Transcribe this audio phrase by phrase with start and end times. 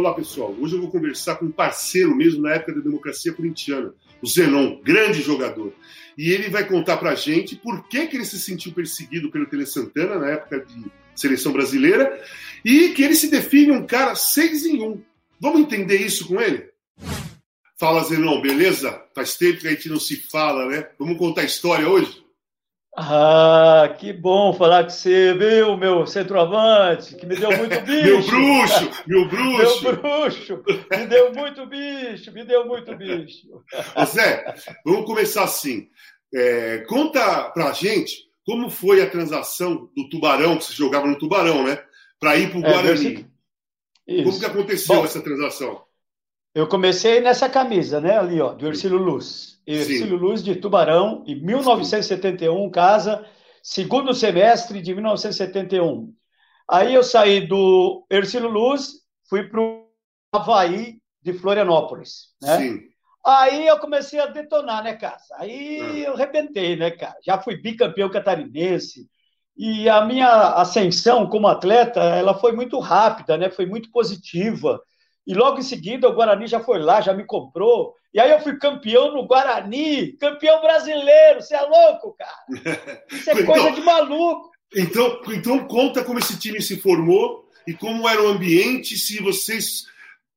[0.00, 0.56] Olá, pessoal.
[0.58, 3.92] Hoje eu vou conversar com um parceiro mesmo na época da democracia corintiana,
[4.22, 5.74] o Zenon, grande jogador.
[6.16, 9.66] E ele vai contar pra gente por que, que ele se sentiu perseguido pelo Tele
[9.66, 12.18] Santana na época de seleção brasileira
[12.64, 15.02] e que ele se define um cara seis em um.
[15.38, 16.70] Vamos entender isso com ele?
[17.78, 19.04] Fala, Zenon, beleza?
[19.14, 20.88] Faz tempo que a gente não se fala, né?
[20.98, 22.24] Vamos contar a história hoje?
[22.96, 28.02] Ah, que bom falar com você, viu, meu centroavante, que me deu muito bicho.
[28.04, 29.82] meu bruxo, meu bruxo.
[29.84, 33.62] Meu bruxo, me deu muito bicho, me deu muito bicho.
[34.06, 35.88] Zé, vamos começar assim.
[36.34, 41.64] É, conta pra gente como foi a transação do Tubarão, que você jogava no Tubarão,
[41.64, 41.82] né?
[42.18, 43.26] Para ir para o Guarani.
[44.08, 45.84] É, como que aconteceu bom, essa transação?
[46.54, 48.18] Eu comecei nessa camisa, né?
[48.18, 49.60] Ali, ó, do Ercílio Luz.
[49.66, 53.24] Ercílio Luz de Tubarão, em 1971, casa,
[53.62, 56.12] segundo semestre de 1971.
[56.68, 58.94] Aí eu saí do Ercílio Luz,
[59.28, 59.86] fui para o
[60.32, 62.58] Havaí de Florianópolis, né?
[62.58, 62.80] Sim.
[63.24, 65.18] Aí eu comecei a detonar, né, cara?
[65.34, 65.98] Aí ah.
[66.08, 67.16] eu arrebentei, né, cara?
[67.24, 69.08] Já fui bicampeão catarinense.
[69.56, 73.50] E a minha ascensão como atleta, ela foi muito rápida, né?
[73.50, 74.80] Foi muito positiva.
[75.30, 77.94] E logo em seguida o Guarani já foi lá, já me comprou.
[78.12, 81.40] E aí eu fui campeão no Guarani, campeão brasileiro.
[81.40, 82.34] Você é louco, cara?
[83.12, 84.50] Isso é então, coisa de maluco.
[84.74, 89.84] Então, então conta como esse time se formou e como era o ambiente, se vocês,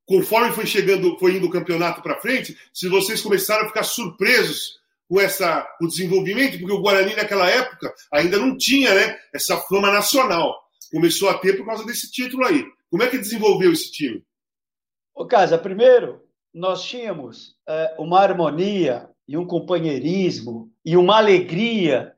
[0.05, 4.79] conforme foi chegando, foi indo o campeonato para frente, se vocês começaram a ficar surpresos
[5.09, 9.91] com essa, o desenvolvimento, porque o Guarani naquela época ainda não tinha né, essa fama
[9.91, 10.55] nacional.
[10.91, 12.63] Começou a ter por causa desse título aí.
[12.91, 14.23] Como é que desenvolveu esse time?
[15.15, 22.15] Ô, Casa, primeiro, nós tínhamos é, uma harmonia e um companheirismo e uma alegria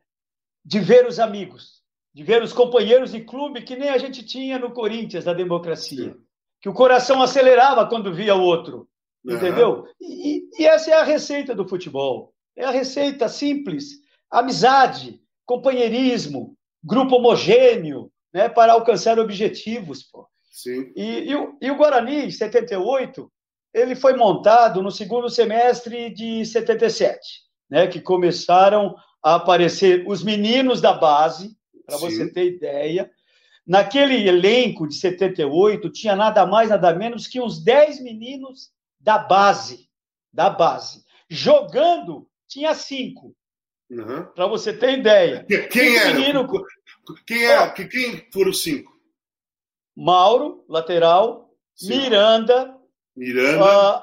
[0.63, 1.81] de ver os amigos,
[2.13, 6.15] de ver os companheiros de clube que nem a gente tinha no Corinthians, na democracia.
[6.61, 8.87] Que o coração acelerava quando via o outro,
[9.23, 9.35] uhum.
[9.35, 9.87] entendeu?
[10.01, 12.33] E, e essa é a receita do futebol.
[12.55, 13.99] É a receita simples,
[14.31, 20.03] amizade, companheirismo, grupo homogêneo, né, para alcançar objetivos.
[20.03, 20.27] Pô.
[20.55, 20.93] Sim.
[20.95, 23.29] E, e, o, e o Guarani, em 78,
[23.73, 27.19] ele foi montado no segundo semestre de 77,
[27.69, 33.11] né, que começaram a aparecer os meninos da base, para você ter ideia.
[33.67, 39.89] Naquele elenco de 78, tinha nada mais, nada menos que uns 10 meninos da base.
[40.31, 41.03] Da base.
[41.29, 43.35] Jogando, tinha cinco.
[43.89, 44.23] Uhum.
[44.33, 45.45] Para você ter ideia.
[45.69, 46.13] Quem era?
[46.13, 46.47] Menino...
[47.27, 47.71] Quem, era?
[47.71, 48.94] quem foram os cinco?
[49.95, 52.01] Mauro, lateral, Sim.
[52.01, 52.75] Miranda,
[53.15, 54.01] Miranda, uh,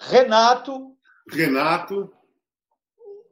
[0.00, 0.96] Renato,
[1.30, 2.12] Renato,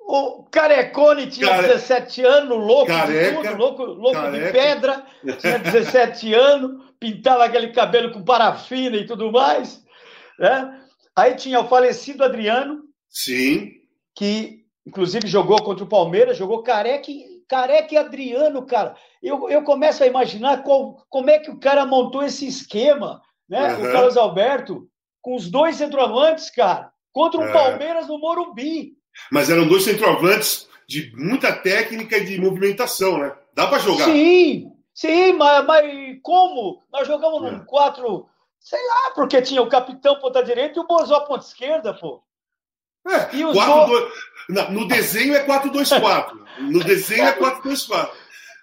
[0.09, 1.69] o Carecone tinha Care...
[1.69, 5.05] 17 anos, louco Careca, de tudo, louco, louco de pedra,
[5.39, 9.85] tinha 17 anos, pintava aquele cabelo com parafina e tudo mais.
[10.39, 10.81] Né?
[11.15, 12.85] Aí tinha o falecido Adriano.
[13.11, 13.73] Sim.
[14.15, 17.11] Que, inclusive, jogou contra o Palmeiras, jogou careca
[17.49, 18.95] Careca e Adriano, cara.
[19.23, 23.75] Eu, eu começo a imaginar qual, como é que o cara montou esse esquema, né?
[23.75, 23.89] Uhum.
[23.89, 24.89] O Carlos Alberto,
[25.23, 27.53] com os dois centroavantes, cara, contra o um é.
[27.53, 28.93] Palmeiras no Morumbi.
[29.33, 33.35] Mas eram dois centroavantes de muita técnica e de movimentação, né?
[33.55, 34.05] Dá para jogar.
[34.05, 36.83] Sim, sim, mas, mas como?
[36.93, 37.51] Nós jogamos é.
[37.51, 38.29] num 4,
[38.61, 42.23] sei lá, porque tinha o capitão ponta direita e o Bozó ponta esquerda, pô.
[43.09, 44.11] É, e os 4,
[44.49, 44.73] do...
[44.73, 46.33] no desenho é 4-2-4.
[46.61, 48.11] No desenho é 4-2-4.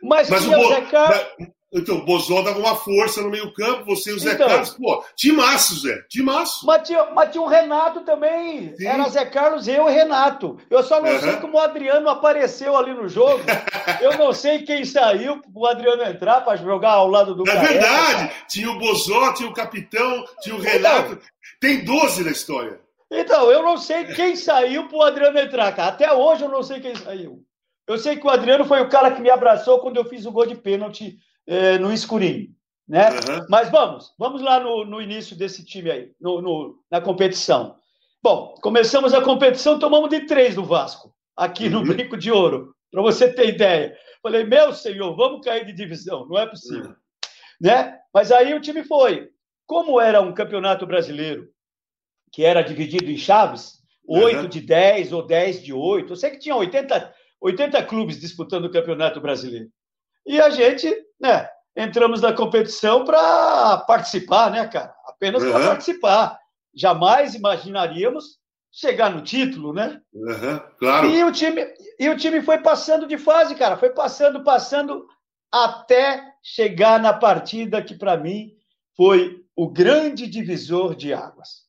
[0.03, 0.67] Mas, mas o, Bo...
[0.69, 1.55] Zé Carlos...
[1.75, 4.69] Então, o Bozó dava uma força no meio campo, você e o Zé então, Carlos,
[4.69, 6.65] pô, timaço, Zé, timaço.
[6.65, 8.87] Mas tinha, mas tinha o Renato também, Sim.
[8.87, 10.57] era Zé Carlos, eu e Renato.
[10.69, 11.19] Eu só não uhum.
[11.19, 13.43] sei como o Adriano apareceu ali no jogo.
[13.99, 17.73] eu não sei quem saiu o Adriano entrar para jogar ao lado do É Careca,
[17.73, 21.11] verdade, tinha o Bozó, tinha o capitão, tinha o Renato.
[21.11, 21.27] Então,
[21.59, 22.84] Tem 12 na história.
[23.11, 25.89] Então, eu não sei quem saiu para o Adriano entrar, cara.
[25.89, 27.43] Até hoje eu não sei quem saiu.
[27.87, 30.31] Eu sei que o Adriano foi o cara que me abraçou quando eu fiz o
[30.31, 32.49] gol de pênalti é, no escurinho.
[32.87, 33.09] Né?
[33.09, 33.45] Uhum.
[33.49, 37.77] Mas vamos, vamos lá no, no início desse time aí, no, no, na competição.
[38.21, 41.85] Bom, começamos a competição, tomamos de três do Vasco, aqui no uhum.
[41.85, 43.95] Brinco de Ouro, para você ter ideia.
[44.21, 46.89] Falei, meu senhor, vamos cair de divisão, não é possível.
[46.89, 46.95] Uhum.
[47.61, 47.97] Né?
[48.13, 49.29] Mas aí o time foi.
[49.65, 51.47] como era um campeonato brasileiro
[52.35, 54.49] que era dividido em chaves, oito uhum.
[54.49, 58.71] de 10 ou 10 de 8, eu sei que tinha 80, 80 clubes disputando o
[58.71, 59.69] campeonato brasileiro.
[60.27, 61.47] E a gente, né,
[61.77, 64.93] entramos na competição para participar, né, cara?
[65.07, 65.51] Apenas uhum.
[65.53, 66.37] para participar.
[66.75, 68.37] Jamais imaginaríamos
[68.69, 70.01] chegar no título, né?
[70.13, 71.07] Uhum, claro.
[71.07, 71.65] E o, time,
[71.97, 73.77] e o time foi passando de fase, cara.
[73.77, 75.07] Foi passando, passando,
[75.49, 78.51] até chegar na partida que, para mim,
[78.97, 81.64] foi o grande divisor de águas.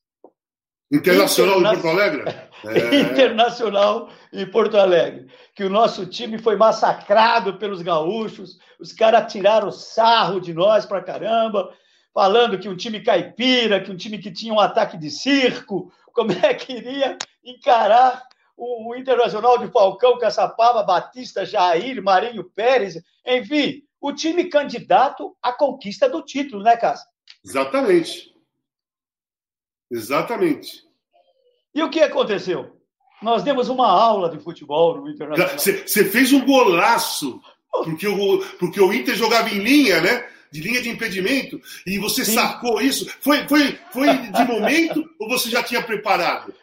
[0.90, 1.78] Internacional Interna...
[1.78, 2.34] em Porto Alegre?
[2.64, 3.00] É.
[3.00, 5.26] Internacional em Porto Alegre.
[5.54, 11.02] Que o nosso time foi massacrado pelos gaúchos, os caras tiraram sarro de nós pra
[11.02, 11.72] caramba,
[12.14, 16.32] falando que um time caipira, que um time que tinha um ataque de circo, como
[16.32, 18.22] é que iria encarar
[18.56, 26.08] o, Internacional de Falcão, Caçapava, Batista, Jair, Marinho Pérez, enfim, o time candidato à conquista
[26.08, 27.06] do título, né, Cássio?
[27.44, 28.35] Exatamente.
[29.90, 30.84] Exatamente.
[31.74, 32.76] E o que aconteceu?
[33.22, 35.58] Nós demos uma aula de futebol no Internacional.
[35.58, 37.40] Você fez um golaço,
[37.84, 40.26] porque o, porque o Inter jogava em linha, né?
[40.50, 42.34] De linha de impedimento, e você Sim.
[42.34, 43.06] sacou isso.
[43.20, 46.54] Foi, foi, foi de momento ou você já tinha preparado?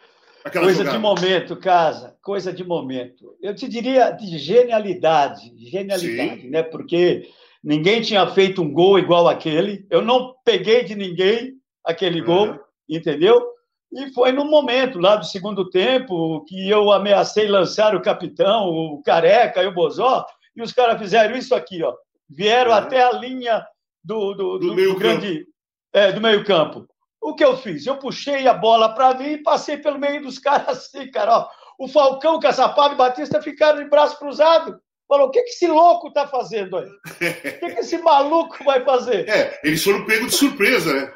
[0.52, 0.96] Coisa jogada?
[0.96, 3.34] de momento, casa, coisa de momento.
[3.40, 6.50] Eu te diria de genialidade, genialidade, Sim.
[6.50, 6.62] né?
[6.62, 7.28] Porque
[7.62, 9.86] ninguém tinha feito um gol igual aquele.
[9.88, 12.26] Eu não peguei de ninguém aquele uhum.
[12.26, 13.54] gol, entendeu?
[13.92, 19.02] E foi no momento lá do segundo tempo que eu ameacei lançar o capitão, o
[19.02, 20.26] Careca e o Bozó,
[20.56, 21.94] e os caras fizeram isso aqui, ó.
[22.28, 22.76] Vieram uhum.
[22.76, 23.64] até a linha
[24.02, 25.46] do, do, do, do meio grande
[25.92, 26.86] é, do meio campo.
[27.22, 27.86] O que eu fiz?
[27.86, 31.38] Eu puxei a bola para mim e passei pelo meio dos caras assim, cara.
[31.38, 31.48] Ó.
[31.78, 34.78] O Falcão, Caçapava e Batista ficaram de braço cruzado.
[35.08, 36.88] Falou, o que, que esse louco está fazendo aí?
[36.88, 39.26] O que, que esse maluco vai fazer?
[39.30, 41.14] É, eles foram pegos de surpresa, né?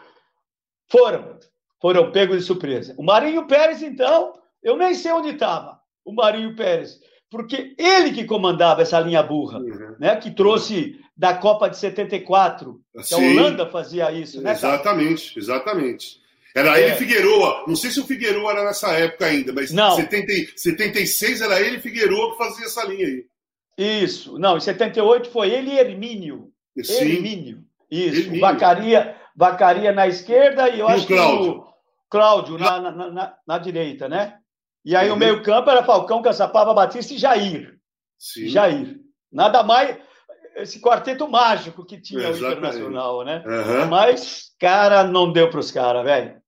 [0.91, 1.39] Foram
[1.81, 2.95] foram pegos de surpresa.
[2.97, 6.99] O Marinho Pérez, então, eu nem sei onde estava, o Marinho Pérez,
[7.31, 9.97] porque ele que comandava essa linha burra, uhum.
[9.99, 14.53] né, que trouxe da Copa de 74, que a Holanda fazia isso, né?
[14.53, 16.21] Exatamente, exatamente.
[16.55, 16.85] Era é.
[16.85, 17.65] ele Figueroa.
[17.67, 19.97] Não sei se o Figueroa era nessa época ainda, mas não.
[19.97, 23.25] 70, 76 era ele Figueroa que fazia essa linha aí.
[23.77, 24.39] Isso.
[24.39, 26.51] Não, em 78 foi ele e Hermínio.
[26.83, 26.95] Sim.
[26.95, 27.65] Hermínio.
[27.91, 28.21] Isso.
[28.21, 28.41] Hermínio.
[28.41, 31.65] Vacaria, Vacaria na esquerda e eu e acho o Cláudio.
[32.11, 34.39] Cláudio na, na, na, na, direita, né?
[34.85, 35.17] E aí uhum.
[35.17, 37.79] o meio-campo era Falcão, Caçapava, Batista e Jair.
[38.19, 38.49] Sim.
[38.49, 38.99] Jair.
[39.31, 39.99] Nada mais.
[40.57, 43.45] Esse quarteto mágico que tinha o Internacional, né?
[43.47, 43.87] Uhum.
[43.87, 46.41] Mas, cara, não deu para os caras, velho.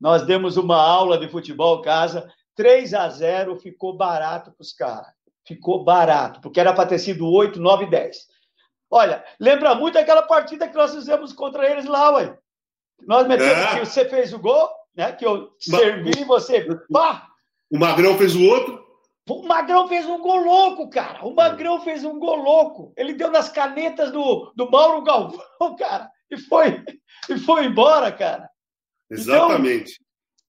[0.00, 5.12] Nós demos uma aula de futebol casa, 3 a 0 ficou barato para os caras.
[5.46, 8.16] Ficou barato, porque era para ter sido 8, 9, 10.
[8.90, 12.38] Olha, lembra muito aquela partida que nós fizemos contra eles lá, ué.
[13.06, 13.80] Nós metemos é.
[13.80, 14.68] que você fez o gol,
[14.98, 15.12] né?
[15.12, 16.66] Que eu servi e você.
[16.92, 17.28] Pá!
[17.70, 18.84] O Magrão fez o outro?
[19.28, 21.24] O Magrão fez um gol louco, cara.
[21.24, 22.92] O Magrão fez um gol louco.
[22.96, 25.38] Ele deu nas canetas do, do Mauro Galvão,
[25.78, 26.10] cara.
[26.30, 26.82] E foi,
[27.28, 28.50] e foi embora, cara.
[29.08, 30.00] Exatamente.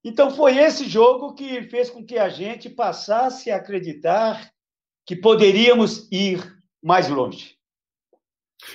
[0.03, 4.49] Então, então foi esse jogo que fez com que a gente passasse a acreditar
[5.05, 6.41] que poderíamos ir
[6.81, 7.55] mais longe.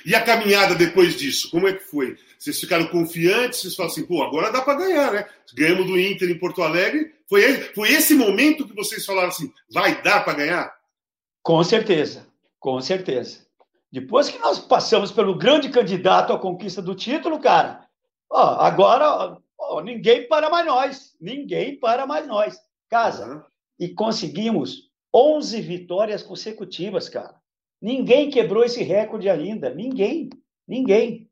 [0.05, 2.17] E a caminhada depois disso, como é que foi?
[2.39, 3.61] Vocês ficaram confiantes?
[3.61, 5.27] Vocês falaram assim, pô, agora dá para ganhar, né?
[5.55, 7.13] Ganhamos do Inter em Porto Alegre.
[7.29, 7.43] Foi,
[7.75, 10.75] foi esse momento que vocês falaram assim, vai dar para ganhar?
[11.43, 12.27] Com certeza,
[12.59, 13.45] com certeza.
[13.91, 17.87] Depois que nós passamos pelo grande candidato à conquista do título, cara,
[18.29, 21.17] ó, agora ó, ninguém para mais nós.
[21.21, 22.59] Ninguém para mais nós.
[22.89, 23.27] Casa.
[23.27, 23.43] Uhum.
[23.79, 27.35] E conseguimos 11 vitórias consecutivas, cara.
[27.81, 29.73] Ninguém quebrou esse recorde ainda.
[29.73, 30.31] Ninguém.
[30.67, 31.24] Ninguém.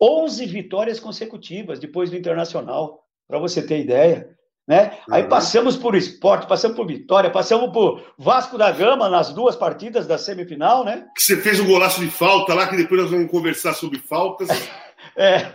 [0.00, 4.36] 11 vitórias consecutivas depois do Internacional, para você ter ideia.
[4.66, 4.92] Né?
[5.08, 5.14] Uhum.
[5.14, 10.06] Aí passamos por esporte, passamos por vitória, passamos por Vasco da Gama nas duas partidas
[10.06, 11.06] da semifinal, né?
[11.18, 14.48] Você fez um golaço de falta lá, que depois nós vamos conversar sobre faltas.
[15.16, 15.52] é,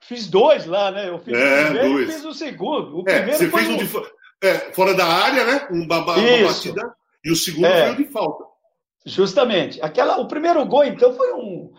[0.00, 1.08] fiz dois lá, né?
[1.08, 2.08] Eu fiz é, o primeiro dois.
[2.08, 2.98] e fiz o segundo.
[2.98, 3.90] O é, primeiro você fez um, um de
[4.42, 5.68] é, fora da área, né?
[5.70, 7.86] Um uma batida, e o segundo é.
[7.86, 8.44] foi o de falta.
[9.06, 9.80] Justamente.
[9.80, 11.72] Aquela, o primeiro gol, então, foi, um,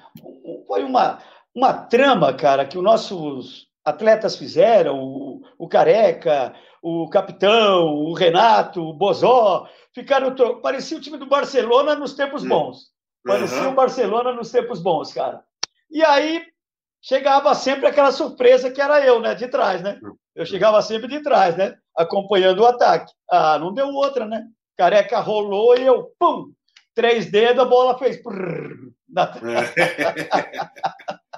[0.65, 1.19] foi uma,
[1.53, 8.81] uma trama, cara, que os nossos atletas fizeram, o, o Careca, o Capitão, o Renato,
[8.81, 10.33] o Bozó, ficaram.
[10.61, 12.89] Parecia o time do Barcelona nos tempos bons.
[13.23, 13.71] Parecia uhum.
[13.71, 15.43] o Barcelona nos tempos bons, cara.
[15.91, 16.45] E aí
[17.01, 19.35] chegava sempre aquela surpresa que era eu, né?
[19.35, 19.99] De trás, né?
[20.35, 21.75] Eu chegava sempre de trás, né?
[21.97, 23.11] Acompanhando o ataque.
[23.29, 24.45] Ah, não deu outra, né?
[24.77, 26.53] Careca rolou e eu, pum,
[26.95, 28.21] três dedos, a bola fez.
[28.23, 29.33] Prrr, na...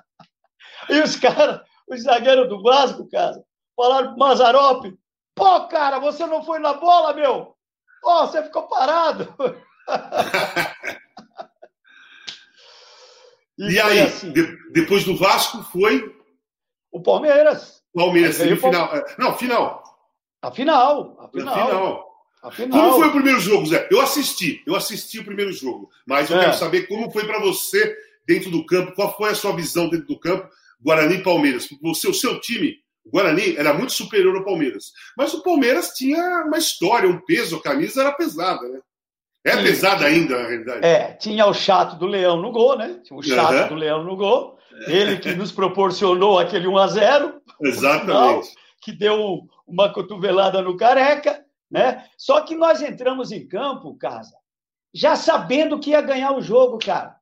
[0.91, 3.43] e os caras os zagueiros do Vasco, cara,
[3.75, 4.86] falaram pro Mazarop,
[5.36, 7.55] pô, cara, você não foi na bola, meu?
[8.01, 9.33] Pô, você ficou parado.
[13.60, 14.31] e, e aí, assim.
[14.31, 16.15] de, depois do Vasco, foi?
[16.91, 17.83] O Palmeiras.
[17.93, 18.95] Palmeiras, semifinal.
[18.95, 19.83] É, não, final.
[20.41, 21.17] A final.
[21.19, 22.07] A final.
[22.41, 22.79] A final.
[22.79, 23.88] Como foi o primeiro jogo, Zé?
[23.91, 26.45] Eu assisti, eu assisti o primeiro jogo, mas eu é.
[26.45, 27.95] quero saber como foi para você
[28.25, 30.50] dentro do campo, qual foi a sua visão dentro do campo,
[30.83, 31.67] Guarani e Palmeiras.
[31.81, 34.91] Você, o seu time, o Guarani, era muito superior ao Palmeiras.
[35.17, 38.79] Mas o Palmeiras tinha uma história, um peso, a camisa era pesada, né?
[39.43, 39.63] É Sim.
[39.63, 40.85] pesada ainda, na realidade.
[40.85, 43.00] É, tinha o chato do Leão no gol, né?
[43.03, 43.67] Tinha o chato uhum.
[43.69, 44.59] do Leão no gol.
[44.88, 48.05] Ele que nos proporcionou aquele 1 a 0 Exatamente.
[48.05, 48.41] Final,
[48.81, 51.43] que deu uma cotovelada no careca.
[51.69, 52.05] Né?
[52.17, 54.35] Só que nós entramos em campo, casa,
[54.93, 57.15] já sabendo que ia ganhar o jogo, cara.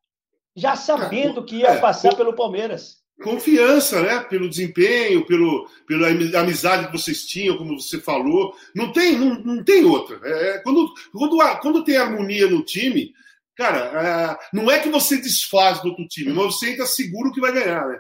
[0.56, 2.99] Já sabendo que ia é, passar pelo Palmeiras.
[3.24, 4.20] Confiança, né?
[4.22, 8.56] Pelo desempenho, pelo, pela amizade que vocês tinham, como você falou.
[8.74, 10.20] Não tem, não, não tem outra.
[10.24, 13.14] É, é quando, quando, quando tem harmonia no time,
[13.56, 17.42] cara, é, não é que você desfaz do outro time, mas você entra seguro que
[17.42, 18.00] vai ganhar, né?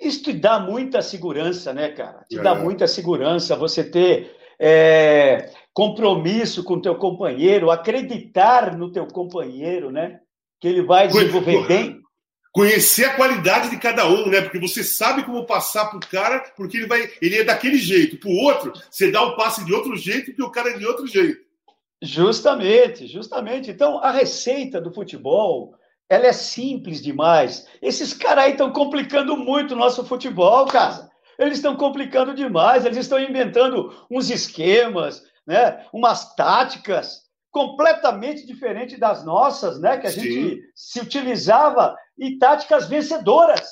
[0.00, 2.24] Isso te dá muita segurança, né, cara?
[2.28, 2.42] Te é.
[2.42, 9.90] dá muita segurança você ter é, compromisso com o teu companheiro, acreditar no teu companheiro,
[9.90, 10.20] né?
[10.60, 12.03] Que ele vai desenvolver bem.
[12.54, 14.40] Conhecer a qualidade de cada um, né?
[14.40, 18.16] Porque você sabe como passar pro cara, porque ele vai, ele é daquele jeito.
[18.16, 21.04] Pro outro, você dá o passe de outro jeito, porque o cara é de outro
[21.04, 21.44] jeito.
[22.00, 23.72] Justamente, justamente.
[23.72, 25.74] Então, a receita do futebol,
[26.08, 27.66] ela é simples demais.
[27.82, 31.10] Esses caras aí estão complicando muito o nosso futebol, cara.
[31.36, 35.84] Eles estão complicando demais, eles estão inventando uns esquemas, né?
[35.92, 37.23] umas táticas
[37.54, 39.96] completamente diferentes das nossas, né?
[39.96, 40.20] que a Sim.
[40.20, 43.62] gente se utilizava, e táticas vencedoras.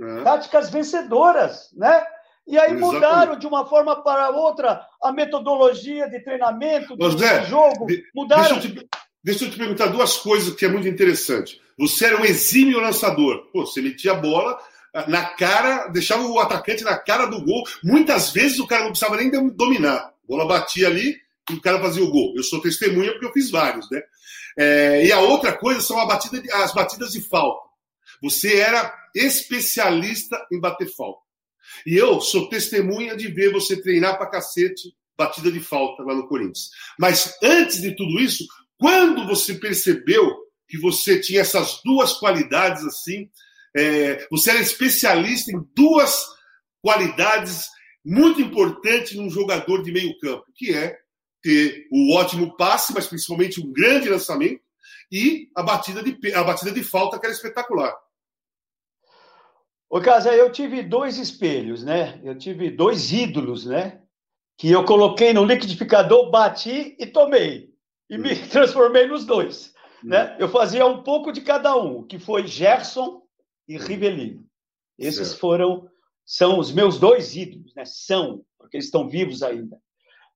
[0.00, 0.22] É.
[0.24, 2.04] Táticas vencedoras, né?
[2.48, 2.94] E aí Exatamente.
[2.94, 8.58] mudaram de uma forma para outra a metodologia de treinamento, de Zé, jogo, mudaram.
[8.58, 8.88] Deixa eu, te,
[9.22, 11.60] deixa eu te perguntar duas coisas que é muito interessante.
[11.78, 13.50] Você era um exímio lançador.
[13.52, 14.58] Pô, você metia a bola,
[15.06, 17.62] na cara, deixava o atacante na cara do gol.
[17.84, 19.96] Muitas vezes o cara não precisava nem dominar.
[19.96, 21.16] A bola batia ali
[21.54, 22.34] o cara fazia o gol.
[22.36, 24.00] Eu sou testemunha porque eu fiz vários, né?
[24.58, 27.68] É, e a outra coisa são batida de, as batidas de falta.
[28.22, 31.20] Você era especialista em bater falta.
[31.86, 36.28] E eu sou testemunha de ver você treinar pra cacete batida de falta lá no
[36.28, 36.70] Corinthians.
[36.98, 38.44] Mas antes de tudo isso,
[38.78, 40.36] quando você percebeu
[40.68, 43.28] que você tinha essas duas qualidades assim,
[43.76, 46.24] é, você era especialista em duas
[46.80, 47.66] qualidades
[48.04, 50.96] muito importantes num jogador de meio campo, que é
[51.48, 54.60] ter o ótimo passe, mas principalmente um grande lançamento,
[55.10, 57.96] e a batida de, a batida de falta, que era espetacular.
[59.88, 62.20] Ô, Casa, eu tive dois espelhos, né?
[62.22, 64.02] Eu tive dois ídolos, né?
[64.58, 67.72] Que eu coloquei no liquidificador, bati e tomei.
[68.10, 68.20] E hum.
[68.20, 69.72] me transformei nos dois.
[70.04, 70.08] Hum.
[70.08, 70.36] Né?
[70.38, 73.22] Eu fazia um pouco de cada um, que foi Gerson
[73.66, 74.44] e Rivelino.
[74.98, 75.40] Esses certo.
[75.40, 75.88] foram,
[76.26, 77.86] são os meus dois ídolos, né?
[77.86, 79.80] São, porque eles estão vivos ainda.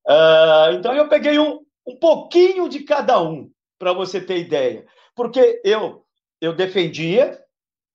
[0.07, 4.85] Uh, então eu peguei um, um pouquinho de cada um, para você ter ideia.
[5.15, 6.05] Porque eu,
[6.41, 7.41] eu defendia,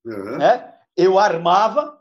[0.04, 0.38] uhum.
[0.38, 0.74] né?
[0.96, 1.98] eu armava,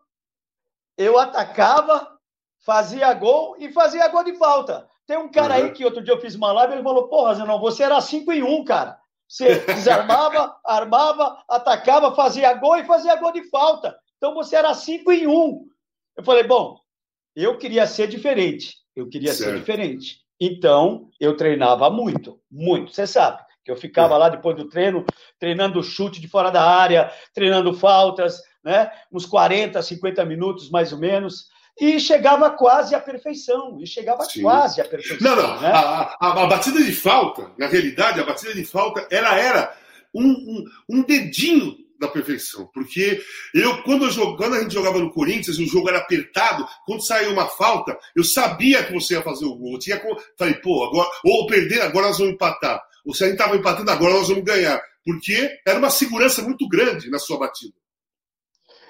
[0.98, 2.18] eu atacava,
[2.66, 4.88] fazia gol e fazia gol de falta.
[5.06, 5.66] Tem um cara uhum.
[5.66, 8.32] aí que outro dia eu fiz uma live, ele falou, porra, Zenão, você era 5
[8.32, 9.00] em 1, um, cara.
[9.28, 13.98] Você desarmava, armava, atacava, fazia gol e fazia gol de falta.
[14.18, 15.66] Então você era cinco em um.
[16.16, 16.80] Eu falei, bom,
[17.36, 18.76] eu queria ser diferente.
[18.98, 19.52] Eu queria certo.
[19.52, 20.18] ser diferente.
[20.40, 22.94] Então eu treinava muito, muito.
[22.94, 24.18] Você sabe que eu ficava é.
[24.18, 25.06] lá depois do treino,
[25.40, 28.92] treinando chute de fora da área, treinando faltas, né?
[29.12, 31.48] Uns 40, 50 minutos mais ou menos
[31.80, 34.42] e chegava quase à perfeição, e chegava Sim.
[34.42, 35.18] quase à perfeição.
[35.22, 35.70] Não, não, né?
[35.72, 39.78] a, a, a, batida de falta, na realidade, a batida de falta, ela era
[40.14, 43.22] um, um, um dedinho da perfeição, porque
[43.54, 47.32] eu quando, eu quando a gente jogava no Corinthians, o jogo era apertado, quando saiu
[47.32, 49.74] uma falta, eu sabia que você ia fazer o gol.
[49.74, 50.02] Eu tinha,
[50.38, 52.82] falei, pô, agora, ou perder, agora nós vamos empatar.
[53.06, 54.82] Ou se a gente estava empatando, agora nós vamos ganhar.
[55.04, 57.74] Porque era uma segurança muito grande na sua batida.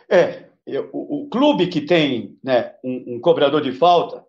[0.09, 0.47] É,
[0.91, 4.23] o, o, clube que tem né, um, um, cobrador de falta,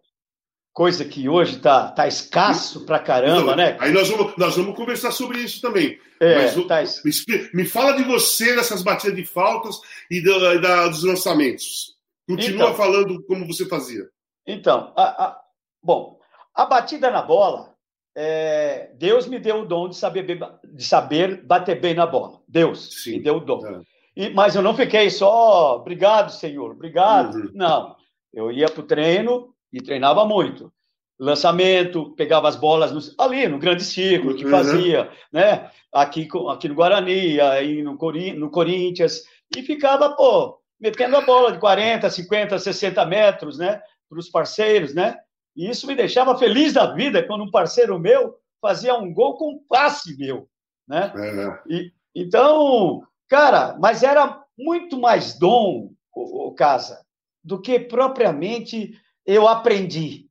[0.79, 3.77] coisa que hoje está tá escasso pra caramba, né?
[3.81, 5.99] Aí nós vamos, nós vamos conversar sobre isso também.
[6.21, 10.87] É, Mas, tá me, me, fala de você nessas batidas de faltas e da, da,
[10.87, 11.97] dos lançamentos.
[12.29, 14.05] Continua então, falando como você fazia.
[14.47, 15.41] Então, a, a,
[15.83, 16.21] bom,
[16.55, 17.75] a batida na bola,
[18.17, 20.25] é, Deus me deu o dom de saber,
[20.65, 22.41] de saber bater bem na bola.
[22.47, 23.67] Deus Sim, me deu o dom.
[23.67, 23.81] É.
[24.15, 27.35] E, mas eu não fiquei só, obrigado, senhor, obrigado.
[27.35, 27.51] Uhum.
[27.53, 27.97] Não,
[28.33, 30.73] eu ia para o treino e treinava muito.
[31.19, 34.51] Lançamento, pegava as bolas no, ali no grande círculo que uhum.
[34.51, 35.71] fazia, né?
[35.93, 39.23] Aqui, aqui no Guarani, aí no, Cori, no Corinthians,
[39.57, 43.83] e ficava, pô, metendo a bola de 40, 50, 60 metros, né?
[44.09, 45.17] Para os parceiros, né?
[45.57, 49.53] E isso me deixava feliz da vida quando um parceiro meu fazia um gol com
[49.53, 50.49] um passe meu,
[50.87, 51.13] né?
[51.17, 51.75] É.
[51.75, 57.05] E, então, Cara, mas era muito mais dom, o, o Casa,
[57.45, 58.99] do que propriamente
[59.29, 60.27] eu aprendi.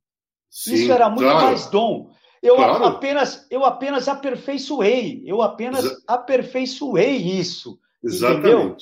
[0.50, 1.46] Sim, Isso era muito claro.
[1.46, 2.10] mais dom.
[2.42, 2.86] Eu claro.
[2.86, 7.80] apenas eu apenas aperfeiçoei, eu apenas Exa aperfeiçoei isso.
[8.04, 8.48] Exatamente.
[8.48, 8.77] Entendeu?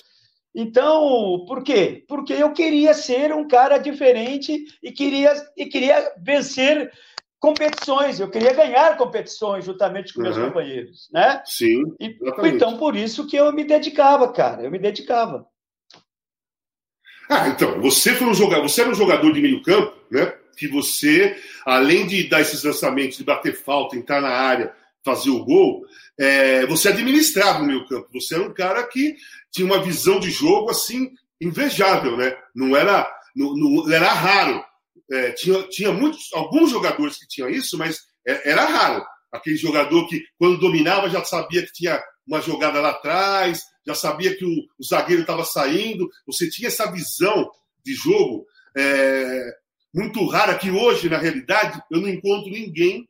[0.57, 2.05] Então, por quê?
[2.07, 6.89] Porque eu queria ser um cara diferente e queria, e queria vencer
[7.37, 10.27] competições, eu queria ganhar competições juntamente com uhum.
[10.27, 11.41] meus companheiros, né?
[11.45, 11.83] Sim.
[11.99, 12.55] Exatamente.
[12.55, 15.45] Então, por isso que eu me dedicava, cara, eu me dedicava.
[17.29, 20.33] Ah, então, você foi um jogador, você era um jogador de meio campo, né?
[20.57, 25.43] Que você, além de dar esses lançamentos, de bater falta, entrar na área, fazer o
[25.43, 25.85] gol,
[26.17, 28.07] é, você administrava o meio campo.
[28.13, 29.15] Você era um cara que
[29.51, 32.35] tinha uma visão de jogo assim invejável, né?
[32.55, 34.63] Não era, não, não era raro
[35.11, 39.05] é, tinha, tinha muitos, alguns jogadores que tinham isso, mas é, era raro.
[39.31, 44.35] Aquele jogador que, quando dominava, já sabia que tinha uma jogada lá atrás, já sabia
[44.35, 44.49] que o,
[44.79, 46.09] o zagueiro estava saindo.
[46.25, 47.49] Você tinha essa visão
[47.83, 49.55] de jogo é,
[49.93, 53.07] muito rara que hoje, na realidade, eu não encontro ninguém.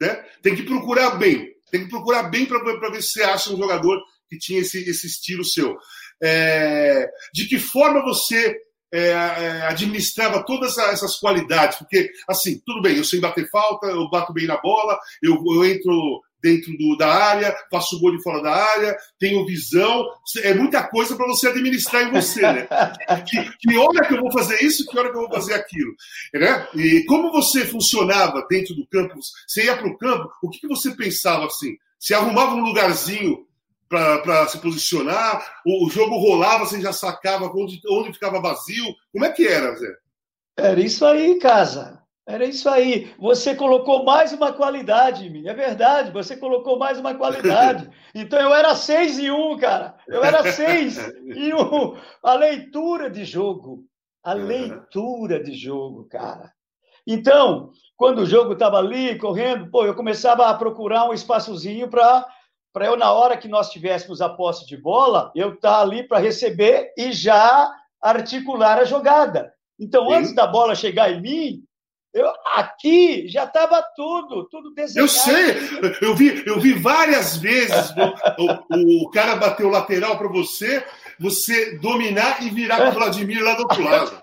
[0.00, 0.14] Né?
[0.42, 1.54] Tem que procurar bem.
[1.70, 5.06] Tem que procurar bem para ver se você acha um jogador que tinha esse, esse
[5.06, 5.76] estilo seu.
[6.22, 8.56] É, de que forma você
[8.92, 14.08] é, é, administrava todas essas qualidades, porque, assim, tudo bem, eu sei bater falta, eu
[14.10, 18.42] bato bem na bola, eu, eu entro dentro do, da área, faço gol de fora
[18.42, 20.04] da área, tenho visão,
[20.42, 22.68] é muita coisa para você administrar em você, né?
[23.26, 25.92] que, que, hora que eu vou fazer isso, que hora que eu vou fazer aquilo,
[26.34, 26.68] né?
[26.74, 29.14] E como você funcionava dentro do campo,
[29.46, 31.76] você ia para o campo, o que, que você pensava assim?
[31.98, 33.46] Você arrumava um lugarzinho
[33.88, 35.44] para se posicionar?
[35.66, 38.86] O, jogo rolava, você já sacava onde, onde ficava vazio?
[39.12, 39.94] Como é que era, Zé?
[40.56, 41.99] Era isso aí, casa.
[42.30, 43.12] Era isso aí.
[43.18, 45.48] Você colocou mais uma qualidade em mim.
[45.48, 47.90] É verdade, você colocou mais uma qualidade.
[48.12, 49.94] Então eu era seis e um, cara.
[50.08, 51.96] Eu era seis e um.
[52.22, 53.84] A leitura de jogo.
[54.22, 56.52] A leitura de jogo, cara.
[57.06, 62.26] Então, quando o jogo estava ali, correndo, pô, eu começava a procurar um espaçozinho para
[62.72, 66.06] para eu, na hora que nós tivéssemos a posse de bola, eu estar tá ali
[66.06, 67.68] para receber e já
[68.00, 69.52] articular a jogada.
[69.78, 70.14] Então, Sim.
[70.14, 71.64] antes da bola chegar em mim,
[72.12, 75.04] eu, aqui já estava tudo, tudo desenhado.
[75.04, 75.56] Eu sei,
[76.02, 77.90] eu vi, eu vi várias vezes
[78.38, 80.84] o, o, o cara bater o lateral para você,
[81.18, 84.22] você dominar e virar para o Vladimir lá do outro lado.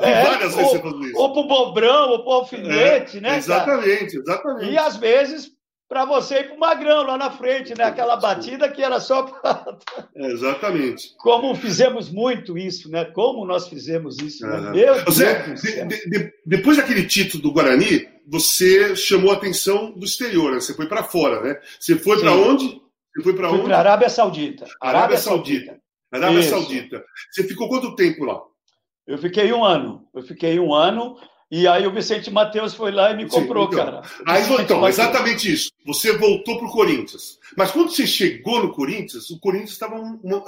[0.00, 1.18] É, várias vezes ou, você fazendo isso.
[1.18, 3.36] Ou para o Bobrão, ou para o Alfinete, é, né?
[3.36, 4.22] Exatamente, cara?
[4.22, 4.70] exatamente.
[4.70, 5.50] E às vezes
[5.88, 7.84] para você ir para o Magrão lá na frente, né?
[7.84, 9.78] Aquela batida que era só para.
[10.14, 11.14] exatamente.
[11.18, 13.04] Como fizemos muito isso, né?
[13.04, 14.70] Como nós fizemos isso, né?
[14.70, 20.52] Meu você, de, de, depois daquele título do Guarani, você chamou a atenção do exterior,
[20.52, 20.60] né?
[20.60, 21.60] Você foi para fora, né?
[21.78, 22.80] Você foi para onde?
[23.14, 23.64] Você foi para onde?
[23.64, 24.64] Para Arábia Saudita.
[24.80, 25.66] Arábia, Arábia Saudita.
[25.66, 25.84] Saudita.
[26.14, 26.50] Arábia isso.
[26.50, 27.04] Saudita.
[27.30, 28.40] Você ficou quanto tempo lá?
[29.06, 30.06] Eu fiquei um ano.
[30.14, 31.16] Eu fiquei um ano.
[31.50, 34.02] E aí o Vicente Matheus foi lá e me comprou, Sim, então, cara.
[34.26, 35.70] Aí, então, exatamente isso.
[35.86, 37.38] Você voltou para o Corinthians.
[37.56, 39.96] Mas quando você chegou no Corinthians, o Corinthians estava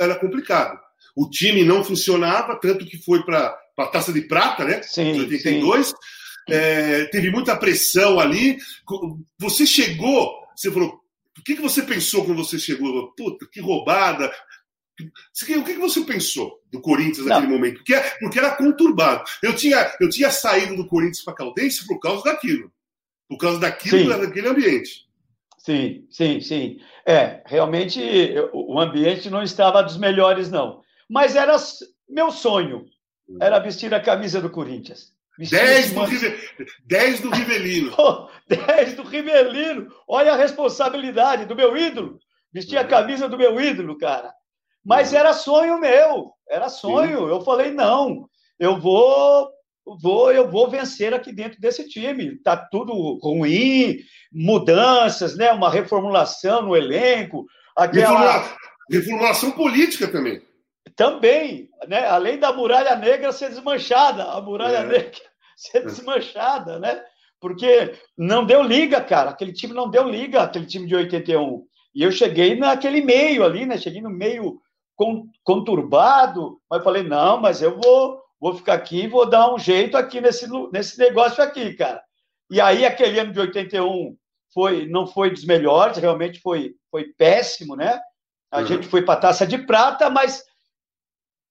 [0.01, 0.79] era complicado.
[1.15, 4.83] O time não funcionava, tanto que foi para a Taça de Prata, né?
[4.83, 5.89] Sim, em 82.
[5.89, 5.95] Sim.
[6.49, 8.59] É, teve muita pressão ali.
[9.39, 11.01] Você chegou, você falou,
[11.39, 13.13] o que, que você pensou quando você chegou?
[13.17, 14.33] Puta, que roubada,
[15.59, 17.55] o que você pensou do Corinthians naquele Não.
[17.55, 17.77] momento?
[17.77, 19.25] Porque, porque era conturbado.
[19.43, 22.73] Eu tinha, eu tinha saído do Corinthians para Caldense por causa daquilo.
[23.29, 24.21] Por causa daquilo, sim.
[24.21, 25.07] daquele ambiente.
[25.59, 26.81] Sim, sim, sim.
[27.05, 28.01] É, realmente
[28.53, 30.81] o ambiente não estava dos melhores, não.
[31.09, 31.57] Mas era
[32.09, 32.87] meu sonho.
[33.41, 35.13] Era vestir a camisa do Corinthians.
[35.39, 36.31] 10 do, Rive...
[37.23, 37.95] do Rivelino.
[38.49, 39.93] 10 do Rivelino.
[40.09, 42.19] Olha a responsabilidade do meu ídolo.
[42.53, 42.89] Vestir a uhum.
[42.89, 44.33] camisa do meu ídolo, cara.
[44.87, 47.19] Mas era sonho meu, era sonho.
[47.19, 47.29] Sim.
[47.29, 49.51] Eu falei, não, eu vou,
[50.01, 52.37] vou, eu vou vencer aqui dentro desse time.
[52.37, 53.99] Tá tudo ruim,
[54.33, 55.51] mudanças, né?
[55.51, 57.45] Uma reformulação no elenco.
[57.77, 58.49] Aquela...
[58.89, 60.41] Reformulação política também.
[60.95, 62.07] Também, né?
[62.07, 64.87] Além da muralha negra ser desmanchada, a muralha é.
[64.87, 65.21] negra
[65.59, 67.03] ser desmanchada, né?
[67.41, 69.31] Porque não deu liga, cara.
[69.31, 71.67] Aquele time não deu liga, aquele time de 81.
[71.93, 73.77] E eu cheguei naquele meio ali, né?
[73.77, 74.61] Cheguei no meio
[75.45, 80.21] conturbado, mas falei, não, mas eu vou, vou ficar aqui, vou dar um jeito aqui
[80.21, 82.03] nesse, nesse negócio aqui, cara.
[82.51, 84.17] E aí, aquele ano de 81
[84.55, 88.01] foi, não foi dos melhores, realmente foi, foi péssimo, né?
[88.51, 88.67] A uhum.
[88.67, 90.45] gente foi para a taça de prata, mas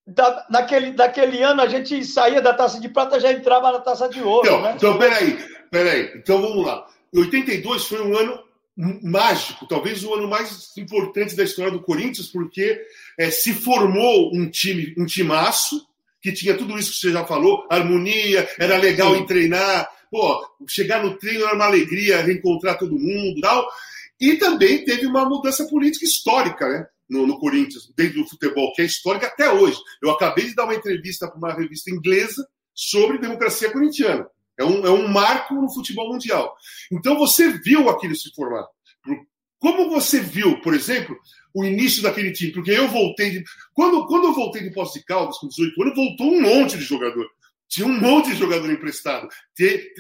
[0.08, 4.08] da, naquele, daquele ano a gente saía da taça de prata já entrava na taça
[4.08, 4.48] de ouro.
[4.48, 4.74] Então, né?
[4.76, 5.38] então peraí,
[5.72, 6.12] peraí.
[6.16, 6.86] Então vamos lá.
[7.14, 8.45] 82 foi um ano
[8.78, 12.82] mágico, talvez o ano mais importante da história do Corinthians, porque
[13.18, 15.88] é, se formou um time, um timaço,
[16.22, 21.04] que tinha tudo isso que você já falou, harmonia, era legal em treinar, pô, chegar
[21.04, 23.68] no treino era uma alegria, reencontrar todo mundo tal.
[24.20, 26.88] E também teve uma mudança política histórica, né?
[27.08, 29.78] No, no, Corinthians, dentro do futebol, que é histórica até hoje.
[30.02, 34.26] Eu acabei de dar uma entrevista para uma revista inglesa sobre democracia corintiana.
[34.58, 36.56] É um, é um marco no futebol mundial.
[36.92, 38.66] Então você viu aquilo se formar.
[39.60, 41.18] Como você viu, por exemplo,
[41.54, 42.52] o início daquele time?
[42.52, 43.44] Porque eu voltei de.
[43.74, 46.84] Quando, quando eu voltei de Posse de Caldas, com 18 anos, voltou um monte de
[46.84, 47.28] jogador.
[47.68, 49.28] Tinha um monte de jogador emprestado.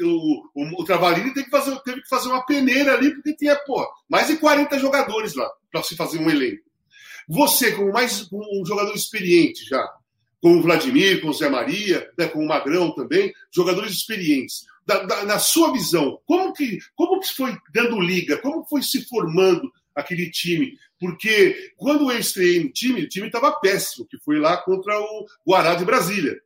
[0.02, 3.56] O, o, o Travalini teve que, fazer, teve que fazer uma peneira ali, porque tinha,
[3.66, 6.64] pô, mais de 40 jogadores lá para se fazer um elenco.
[7.28, 9.84] Você, como mais um jogador experiente já,
[10.46, 14.64] com o Vladimir, com o Zé Maria, né, com o Magrão também, jogadores experientes.
[14.86, 18.38] Da, da, na sua visão, como que, como que foi dando liga?
[18.38, 20.78] Como foi se formando aquele time?
[21.00, 25.26] Porque quando eu estreiei no time, o time estava péssimo, que foi lá contra o
[25.48, 26.40] Guará de Brasília.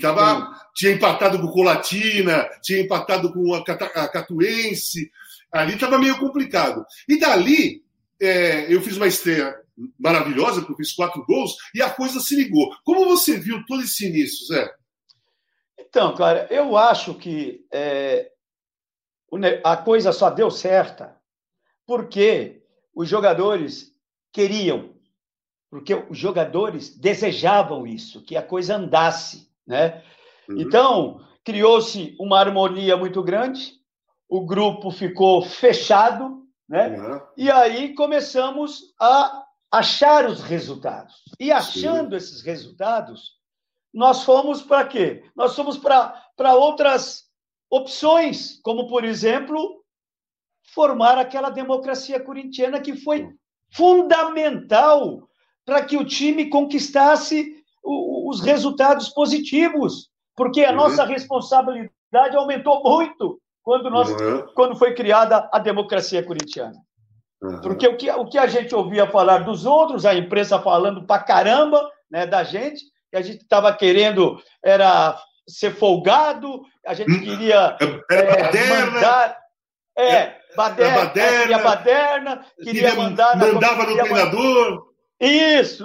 [0.00, 5.10] Tava, tinha empatado com o Colatina, tinha empatado com a, Catuense.
[5.52, 6.84] Ali estava meio complicado.
[7.08, 7.82] E dali,
[8.20, 9.56] é, eu fiz uma estreia
[9.98, 12.70] maravilhosa, porque eu fiz quatro gols, e a coisa se ligou.
[12.84, 14.70] Como você viu todo esse início, Zé?
[15.78, 18.30] Então, cara, eu acho que é,
[19.64, 21.18] a coisa só deu certa
[21.86, 22.62] porque
[22.94, 23.92] os jogadores
[24.32, 24.94] queriam,
[25.68, 30.02] porque os jogadores desejavam isso, que a coisa andasse, né?
[30.48, 30.60] Uhum.
[30.60, 33.72] Então, criou-se uma harmonia muito grande,
[34.28, 36.88] o grupo ficou fechado, né?
[36.88, 37.20] Uhum.
[37.36, 41.24] E aí começamos a achar os resultados.
[41.38, 42.16] E achando Sim.
[42.16, 43.32] esses resultados,
[43.92, 45.24] nós fomos para quê?
[45.34, 47.24] Nós fomos para outras
[47.68, 49.84] opções, como, por exemplo,
[50.72, 53.28] formar aquela democracia corintiana que foi
[53.72, 55.28] fundamental
[55.64, 60.76] para que o time conquistasse os resultados positivos, porque a uhum.
[60.76, 64.46] nossa responsabilidade aumentou muito quando, nós, uhum.
[64.54, 66.76] quando foi criada a democracia corintiana.
[67.42, 67.60] Uhum.
[67.60, 71.18] Porque o que, o que a gente ouvia falar dos outros, a imprensa falando pra
[71.18, 75.18] caramba né, da gente, que a gente estava querendo era
[75.48, 77.76] ser folgado, a gente hum, queria
[78.10, 79.40] era é, mandar.
[79.98, 83.36] É, baderna, baderna, queria baderna, queria, queria mandar.
[83.36, 84.86] Mandava no treinador.
[85.20, 85.84] Isso,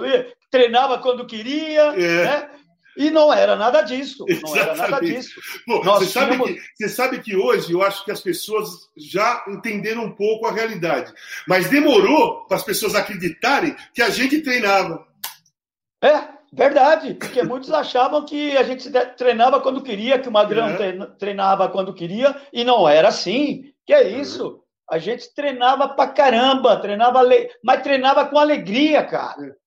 [0.50, 2.24] treinava quando queria, é.
[2.24, 2.50] né?
[2.96, 4.24] E não era nada disso.
[4.42, 5.38] Não era nada disso.
[5.66, 10.04] Pô, você, sabe que, você sabe que hoje eu acho que as pessoas já entenderam
[10.04, 11.12] um pouco a realidade.
[11.46, 15.06] Mas demorou para as pessoas acreditarem que a gente treinava.
[16.02, 17.14] É, verdade.
[17.14, 21.06] Porque muitos achavam que a gente treinava quando queria, que o Magrão é.
[21.18, 23.72] treinava quando queria, e não era assim.
[23.84, 24.62] Que é isso?
[24.88, 27.20] A gente treinava pra caramba, treinava,
[27.62, 29.46] mas treinava com alegria, cara.
[29.46, 29.65] É.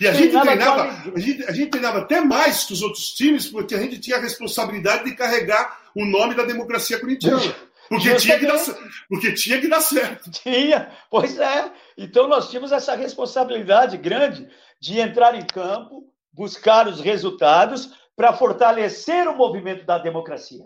[0.00, 0.82] E a gente, treinava,
[1.14, 4.16] a, gente, a gente treinava até mais que os outros times, porque a gente tinha
[4.16, 7.54] a responsabilidade de carregar o nome da democracia corintiana.
[7.88, 8.58] Porque tinha, que dar,
[9.08, 10.30] porque tinha que dar certo.
[10.30, 11.70] Tinha, pois é.
[11.98, 14.48] Então nós tínhamos essa responsabilidade grande
[14.80, 20.64] de entrar em campo, buscar os resultados para fortalecer o movimento da democracia.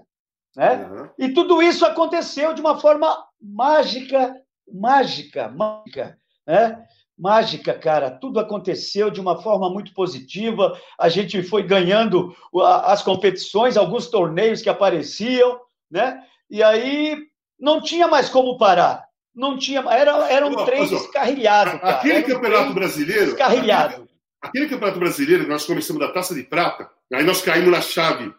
[0.57, 0.75] Né?
[0.75, 1.09] Uhum.
[1.19, 4.35] E tudo isso aconteceu de uma forma mágica,
[4.73, 6.19] mágica, mágica.
[6.47, 6.85] Né?
[7.19, 8.11] Mágica, cara.
[8.11, 10.79] Tudo aconteceu de uma forma muito positiva.
[10.99, 12.35] A gente foi ganhando
[12.85, 15.59] as competições, alguns torneios que apareciam,
[15.91, 16.23] né?
[16.49, 17.19] E aí
[17.59, 19.07] não tinha mais como parar.
[19.35, 21.79] Não tinha, era, era um trem descarrilhado.
[21.79, 21.97] Cara.
[21.97, 23.27] Aquele um campeonato brasileiro.
[23.27, 23.95] Descarrilhado.
[23.95, 24.09] Aquele,
[24.43, 28.33] aquele campeonato brasileiro, nós começamos da taça de prata, aí nós caímos na chave.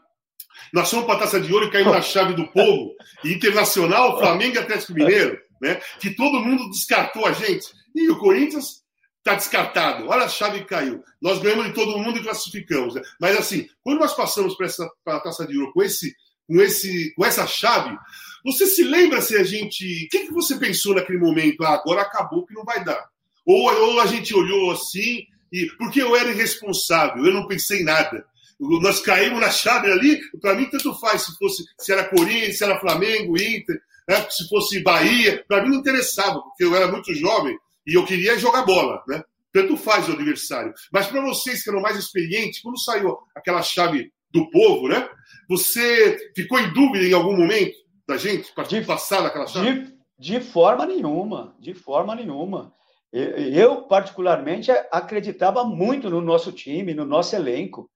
[0.74, 2.94] Nós fomos para a taça de ouro e caímos na chave do povo.
[3.24, 5.80] Internacional, Flamengo e Atlético Mineiro, né?
[6.00, 7.79] Que todo mundo descartou a gente.
[7.96, 8.84] E o Corinthians
[9.20, 10.08] está descartado.
[10.08, 11.04] Olha, a chave caiu.
[11.22, 12.96] Nós ganhamos de todo mundo e classificamos.
[12.96, 13.02] Né?
[13.20, 14.68] Mas assim, quando nós passamos para
[15.04, 16.14] pra taça de ouro com esse,
[16.48, 17.96] com esse, com essa chave,
[18.44, 21.64] você se lembra se a gente, o que, que você pensou naquele momento?
[21.64, 23.10] Ah, agora acabou que não vai dar.
[23.46, 27.86] Ou, ou a gente olhou assim e porque eu era irresponsável, eu não pensei em
[27.86, 28.26] nada.
[28.60, 32.64] Nós caímos na chave ali, para mim tanto faz se fosse se era Corinthians, se
[32.64, 34.26] era Flamengo, Inter, né?
[34.30, 37.58] se fosse Bahia, para mim não interessava, porque eu era muito jovem
[37.90, 39.24] e eu queria jogar bola, né?
[39.52, 40.74] tanto faz o adversário.
[40.92, 45.10] Mas para vocês que eram mais experientes, quando saiu aquela chave do povo, né?
[45.50, 47.76] Você ficou em dúvida em algum momento
[48.08, 49.82] da gente para passar daquela chave?
[49.82, 52.74] De, de forma nenhuma, de forma nenhuma.
[53.12, 57.90] Eu, particularmente, acreditava muito no nosso time, no nosso elenco.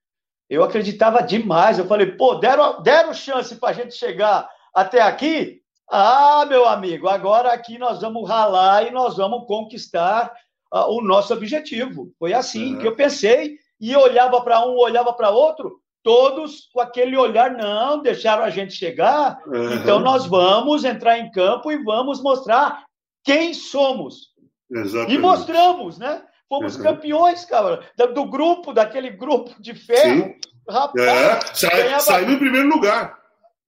[0.49, 1.77] Eu acreditava demais.
[1.77, 5.62] Eu falei, pô, deram, deram chance para a gente chegar até aqui?
[5.89, 10.31] Ah, meu amigo, agora aqui nós vamos ralar e nós vamos conquistar
[10.73, 12.11] uh, o nosso objetivo.
[12.17, 12.79] Foi assim uhum.
[12.79, 18.01] que eu pensei e olhava para um, olhava para outro, todos com aquele olhar, não,
[18.01, 19.73] deixaram a gente chegar, uhum.
[19.73, 22.85] então nós vamos entrar em campo e vamos mostrar
[23.23, 24.33] quem somos.
[24.71, 25.13] Exatamente.
[25.13, 26.23] E mostramos, né?
[26.49, 26.83] Fomos uhum.
[26.83, 27.81] campeões, cara,
[28.13, 30.25] do grupo, daquele grupo de ferro.
[30.25, 30.35] Sim.
[30.69, 33.17] Rapaz, é, sai, ganhava, saiu em primeiro lugar.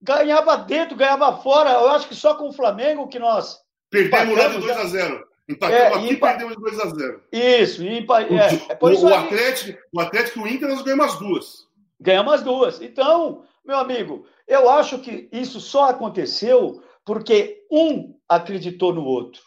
[0.06, 1.72] Ganhava dentro, ganhava fora.
[1.72, 3.58] Eu acho que só com o Flamengo que nós.
[3.90, 6.26] Perdemos lá de 2 a 0 Empatamos é, aqui e empa...
[6.28, 8.22] perdemos 2 a 0 Isso, e empa...
[8.22, 11.66] é o, o, Atlético, o Atlético e o Inter nós ganhamos as duas.
[12.00, 12.80] Ganhamos as duas.
[12.80, 19.42] Então, meu amigo, eu acho que isso só aconteceu porque um acreditou no outro.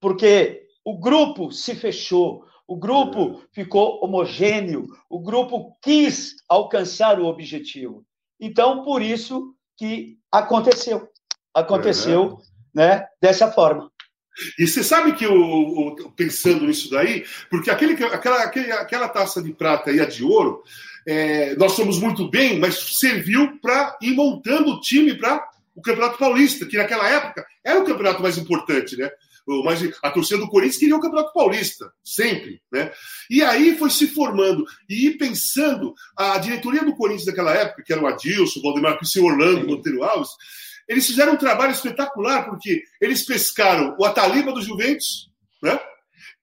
[0.00, 3.46] Porque o grupo se fechou, o grupo é.
[3.52, 8.04] ficou homogêneo, o grupo quis alcançar o objetivo.
[8.38, 11.08] Então, por isso que aconteceu.
[11.54, 12.40] Aconteceu
[12.76, 12.98] é.
[12.98, 13.90] né, dessa forma.
[14.58, 19.52] E você sabe que, eu, pensando nisso daí, porque aquele, aquela, aquele, aquela taça de
[19.52, 20.62] prata e a de ouro,
[21.06, 26.18] é, nós somos muito bem, mas serviu para ir montando o time para o Campeonato
[26.18, 29.10] Paulista, que naquela época era o campeonato mais importante, né?
[29.64, 32.92] Mas a torcida do Corinthians queria o Campeonato Paulista, sempre, né?
[33.30, 38.02] E aí foi se formando e pensando a diretoria do Corinthians daquela época, que era
[38.02, 40.30] o Adilson, o Valdemar o Orlando, o Monteiro Alves,
[40.88, 45.30] eles fizeram um trabalho espetacular, porque eles pescaram o Ataliba do Juventus,
[45.62, 45.78] né?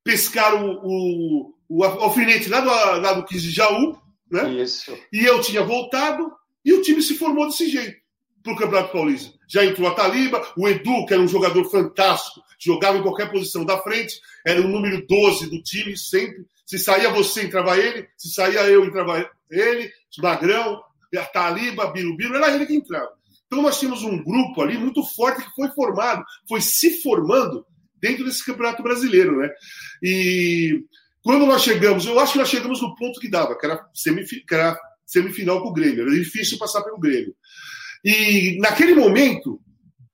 [0.03, 2.69] pescaram o, o, o alfinete lá do,
[3.01, 3.97] lá do 15 de Jaú,
[4.29, 4.49] né?
[4.61, 4.95] Isso.
[5.11, 6.31] e eu tinha voltado,
[6.63, 7.97] e o time se formou desse jeito
[8.43, 9.35] para o Campeonato Paulista.
[9.47, 13.65] Já entrou a Taliba, o Edu, que era um jogador fantástico, jogava em qualquer posição
[13.65, 16.45] da frente, era o número 12 do time, sempre.
[16.65, 20.81] Se saía você, entrava ele, se saía eu, entrava ele, Magrão,
[21.31, 23.09] Taliba, Birubiru, era ele que entrava.
[23.45, 27.65] Então nós tínhamos um grupo ali muito forte que foi formado, foi se formando
[28.01, 29.49] dentro desse campeonato brasileiro, né?
[30.01, 30.83] E
[31.21, 34.43] quando nós chegamos, eu acho que nós chegamos no ponto que dava, que era, semif
[34.45, 37.35] que era semifinal com o Grêmio, era difícil passar pelo Grêmio.
[38.03, 39.59] E naquele momento,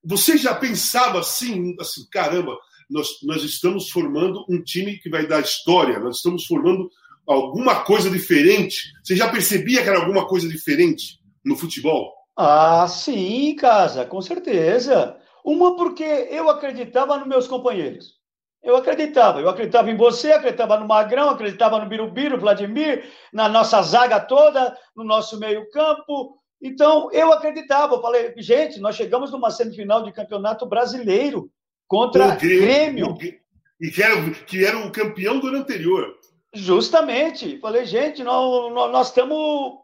[0.04, 2.58] você já pensava assim, assim, caramba,
[2.90, 6.90] nós, nós estamos formando um time que vai dar história, nós estamos formando
[7.26, 8.92] alguma coisa diferente.
[9.04, 12.14] Você já percebia que era alguma coisa diferente no futebol?
[12.36, 15.18] Ah, sim, casa, com certeza.
[15.44, 18.20] Uma porque eu acreditava nos meus companheiros.
[18.64, 23.82] Eu acreditava, eu acreditava em você, acreditava no Magrão, acreditava no Birubiru, Vladimir, na nossa
[23.82, 26.38] zaga toda, no nosso meio-campo.
[26.62, 31.52] Então, eu acreditava, eu falei, gente, nós chegamos numa semifinal de campeonato brasileiro
[31.88, 33.16] contra o Grêmio.
[33.16, 33.42] Grêmio.
[33.80, 36.16] E que era, que era o campeão do ano anterior.
[36.54, 37.60] Justamente.
[37.60, 39.80] Falei, gente, nós, nós estamos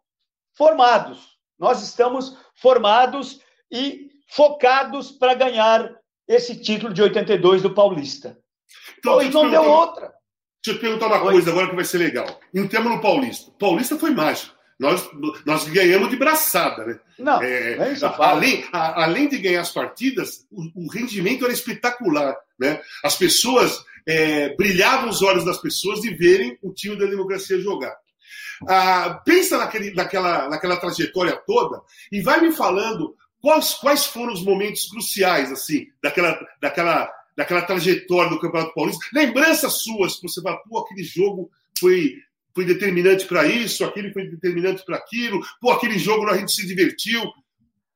[0.56, 1.38] formados.
[1.58, 5.96] Nós estamos formados e focados para ganhar
[6.28, 8.38] esse título de 82 do Paulista.
[9.00, 10.14] Então, e não deu outra.
[10.64, 11.32] Deixa eu te perguntar uma Oi.
[11.34, 12.40] coisa agora que vai ser legal.
[12.54, 13.52] Entramos no Paulista.
[13.58, 14.57] Paulista foi mágico.
[14.80, 15.10] Nós,
[15.44, 17.00] nós ganhamos de braçada, né?
[17.18, 22.36] Não, é, é além, a, além de ganhar as partidas, o, o, rendimento era espetacular,
[22.60, 22.80] né?
[23.04, 27.98] As pessoas é, brilhavam os olhos das pessoas de verem o time da democracia jogar.
[28.68, 34.44] Ah, pensa naquele, naquela, naquela trajetória toda e vai me falando quais, quais foram os
[34.44, 39.06] momentos cruciais assim daquela, daquela, daquela trajetória do Campeonato Paulista.
[39.14, 42.16] Lembranças suas, que você fala, pô, aquele jogo foi,
[42.58, 46.66] foi determinante para isso, aquele foi determinante para aquilo, pô, aquele jogo a gente se
[46.66, 47.22] divertiu.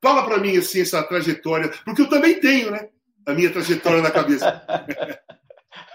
[0.00, 2.88] Fala para mim assim essa trajetória, porque eu também tenho, né?
[3.26, 4.64] A minha trajetória na cabeça.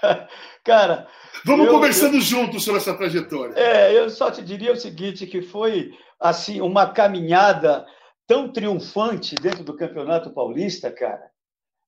[0.66, 1.08] Cara,
[1.46, 3.54] Vamos eu, conversando eu, juntos sobre essa trajetória.
[3.58, 7.86] É, eu só te diria o seguinte, que foi assim uma caminhada
[8.28, 11.24] tão triunfante dentro do Campeonato Paulista, cara,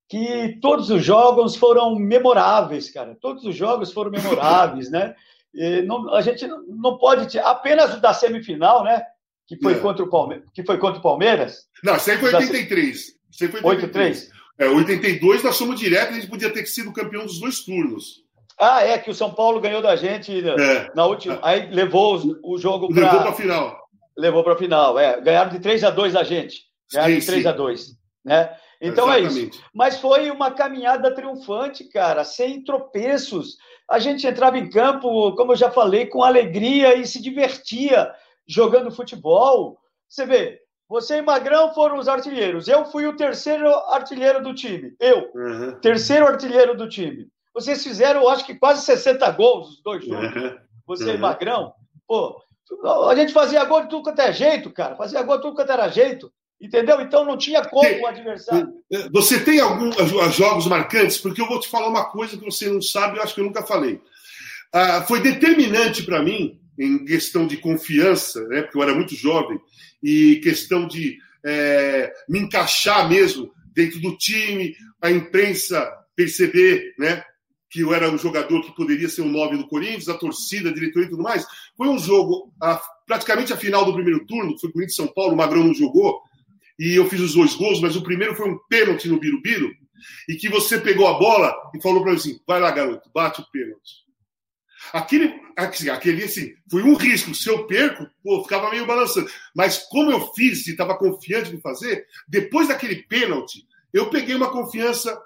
[0.07, 3.17] que todos os jogos foram memoráveis, cara.
[3.19, 5.13] Todos os jogos foram memoráveis, né?
[5.85, 9.01] Não, a gente não pode ter, apenas o da semifinal, né?
[9.47, 9.79] Que foi, é.
[9.79, 11.67] contra o Palme que foi contra o Palmeiras.
[11.83, 12.97] Não, isso aí foi 83.
[12.97, 14.29] Isso aí foi 83.
[14.29, 14.39] 83.
[14.59, 18.23] É, 82 nós somos direto, a gente podia ter sido campeão dos dois turnos.
[18.59, 20.91] Ah, é, que o São Paulo ganhou da gente é.
[20.93, 21.39] na última.
[21.41, 23.05] Aí levou o jogo para.
[23.05, 23.89] Levou para a final.
[24.17, 25.21] Levou para a final, é.
[25.21, 26.63] Ganharam de 3 a 2 a gente.
[26.91, 27.47] Ganharam sim, de 3 sim.
[27.47, 28.55] a 2 né?
[28.81, 29.39] Então Exatamente.
[29.39, 29.63] é isso.
[29.73, 33.57] Mas foi uma caminhada triunfante, cara, sem tropeços.
[33.89, 38.13] A gente entrava em campo, como eu já falei, com alegria e se divertia
[38.47, 39.77] jogando futebol.
[40.07, 42.67] Você vê, você e Magrão foram os artilheiros.
[42.67, 44.95] Eu fui o terceiro artilheiro do time.
[44.99, 45.79] Eu, uhum.
[45.81, 47.27] terceiro artilheiro do time.
[47.53, 50.41] Vocês fizeram, acho que quase 60 gols, os dois juntos.
[50.41, 50.57] Uhum.
[50.87, 51.15] Você uhum.
[51.15, 51.73] e Magrão.
[52.07, 52.41] Pô,
[53.07, 54.95] a gente fazia gol de tudo quanto é jeito, cara.
[54.95, 56.31] Fazia gol de tudo quanto era jeito.
[56.61, 56.99] Entendeu?
[56.99, 58.73] Então não tinha como o adversário.
[59.11, 59.95] Você tem alguns
[60.35, 61.17] jogos marcantes?
[61.17, 63.45] Porque eu vou te falar uma coisa que você não sabe, eu acho que eu
[63.45, 64.01] nunca falei.
[64.73, 69.59] Ah, foi determinante para mim, em questão de confiança, né, porque eu era muito jovem,
[70.01, 77.23] e questão de é, me encaixar mesmo dentro do time, a imprensa perceber né,
[77.69, 80.73] que eu era um jogador que poderia ser o nome do Corinthians, a torcida, a
[80.73, 81.45] diretoria e tudo mais.
[81.77, 85.37] Foi um jogo, a, praticamente a final do primeiro turno, foi Corinthians São Paulo, o
[85.37, 86.21] Magrão não jogou,
[86.79, 89.69] e eu fiz os dois gols, mas o primeiro foi um pênalti no Birubiru,
[90.29, 93.41] e que você pegou a bola e falou para mim assim: vai lá, garoto, bate
[93.41, 94.07] o pênalti.
[94.93, 97.35] Aquele, aquele assim, foi um risco.
[97.35, 99.29] Se eu perco, pô, ficava meio balançando.
[99.53, 104.49] Mas como eu fiz e estava confiante de fazer, depois daquele pênalti, eu peguei uma
[104.49, 105.21] confiança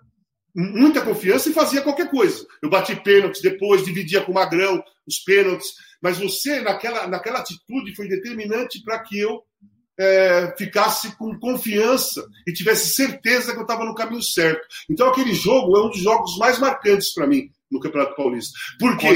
[0.56, 2.46] muita confiança e fazia qualquer coisa.
[2.62, 7.96] Eu bati pênaltis, depois dividia com o Magrão os pênaltis, mas você, naquela, naquela atitude,
[7.96, 9.44] foi determinante para que eu
[10.00, 14.62] é, ficasse com confiança e tivesse certeza que eu estava no caminho certo.
[14.90, 18.54] Então, aquele jogo é um dos jogos mais marcantes para mim no Campeonato Paulista.
[18.80, 19.16] Por quê?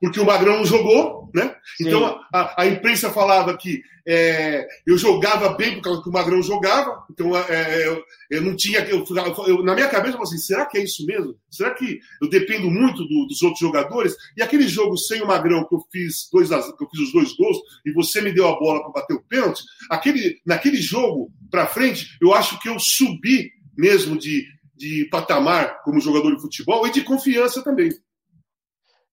[0.00, 1.54] Porque o Magrão jogou, né?
[1.76, 1.88] Sim.
[1.88, 6.42] Então a, a, imprensa falava que é, eu jogava bem por causa que o Magrão
[6.42, 8.80] jogava, então é, eu, eu, não tinha.
[8.80, 9.04] Eu,
[9.46, 11.36] eu, na minha cabeça, eu falei assim: será que é isso mesmo?
[11.50, 14.16] Será que eu dependo muito do, dos outros jogadores?
[14.36, 17.32] E aquele jogo sem o Magrão, que eu fiz, dois, que eu fiz os dois
[17.34, 21.66] gols, e você me deu a bola para bater o pênalti, aquele, naquele jogo para
[21.66, 26.90] frente, eu acho que eu subi mesmo de, de patamar como jogador de futebol e
[26.90, 27.90] de confiança também.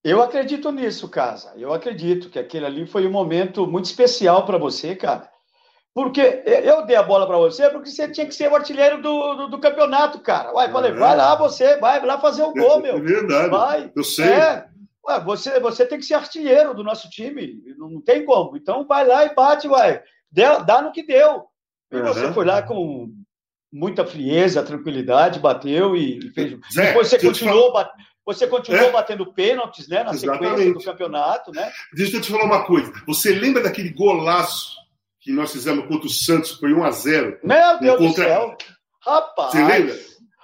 [0.03, 1.53] Eu acredito nisso, Casa.
[1.57, 5.29] Eu acredito que aquele ali foi um momento muito especial para você, cara.
[5.93, 9.33] Porque eu dei a bola para você porque você tinha que ser o artilheiro do,
[9.33, 10.53] do, do campeonato, cara.
[10.53, 10.93] Uai, falei, é.
[10.93, 12.97] vai lá você, vai lá fazer o gol, meu.
[12.97, 13.49] É verdade.
[13.49, 13.91] Vai.
[13.95, 14.27] Eu sei.
[14.27, 14.67] É.
[15.07, 17.63] Ué, você, você tem que ser artilheiro do nosso time.
[17.77, 18.55] Não, tem como.
[18.55, 20.03] Então vai lá e bate, vai.
[20.31, 21.45] Dá, dá no que deu.
[21.91, 22.03] E uhum.
[22.05, 23.09] você foi lá com
[23.71, 26.59] muita frieza, tranquilidade, bateu e, fez.
[26.71, 27.89] Zé, Depois você continuou, bat...
[28.27, 28.91] você continuou é?
[28.91, 30.49] batendo pênaltis, né, na Exatamente.
[30.49, 31.71] sequência do campeonato, né?
[31.93, 32.91] Deixa eu te falar uma coisa.
[33.07, 34.75] Você lembra daquele golaço
[35.21, 38.23] que nós fizemos contra o Santos, foi 1 a 0 Meu Deus contra...
[38.25, 38.57] do céu!
[38.99, 39.51] Rapaz!
[39.51, 39.95] Você lembra?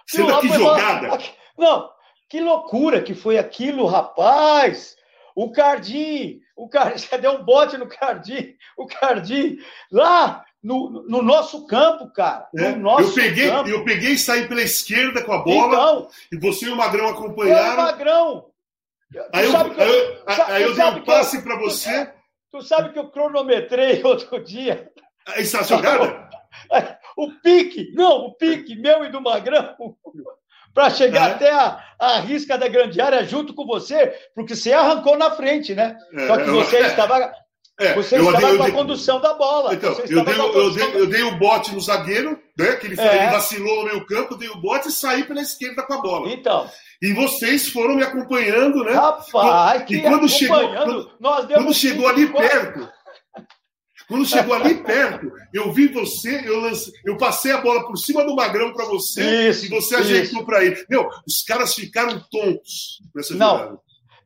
[0.08, 1.20] Você lembra que jogada?
[1.58, 1.90] Não,
[2.30, 4.96] que loucura que foi aquilo, rapaz!
[5.36, 9.58] O Cardim, o Cardim, já deu um bote no Cardim, o Cardim,
[9.92, 12.48] lá no, no nosso campo, cara.
[12.58, 12.72] É.
[12.72, 13.70] No nosso eu peguei, campo.
[13.70, 15.74] eu peguei e saí pela esquerda com a bola.
[15.74, 17.74] Então, e você e o Magrão acompanharam.
[17.74, 18.46] o Magrão.
[19.34, 22.06] Aí eu, eu, eu, aí eu dei um passe para você.
[22.06, 24.90] Tu, tu sabe que eu cronometrei outro dia.
[25.36, 26.30] Essa é jogada?
[27.16, 29.76] O pique, não, o pique meu e do Magrão,
[30.74, 31.34] para chegar é.
[31.34, 35.76] até a, a risca da grande área junto com você, porque você arrancou na frente,
[35.76, 35.96] né?
[36.12, 37.32] É, Só que você estava
[37.80, 39.74] é, você eu estava dei, com a dei, condução da bola.
[39.74, 42.76] Então, eu dei, eu, dei, eu dei o bote no zagueiro, né?
[42.76, 43.24] Que ele, é.
[43.24, 46.32] ele vacilou no meio campo, dei o bote e saí pela esquerda com a bola.
[46.32, 46.70] Então.
[47.02, 48.94] E vocês foram me acompanhando, né?
[48.94, 51.12] Rapaz, e quando chegou, quando,
[51.54, 52.90] quando chegou ali perto,
[54.08, 58.24] quando chegou ali perto, eu vi você, eu, lancei, eu passei a bola por cima
[58.24, 60.86] do Magrão para você isso, e você ajeitou para ele.
[60.88, 63.58] Meu, os caras ficaram tontos nessa Não.
[63.58, 63.80] jogada.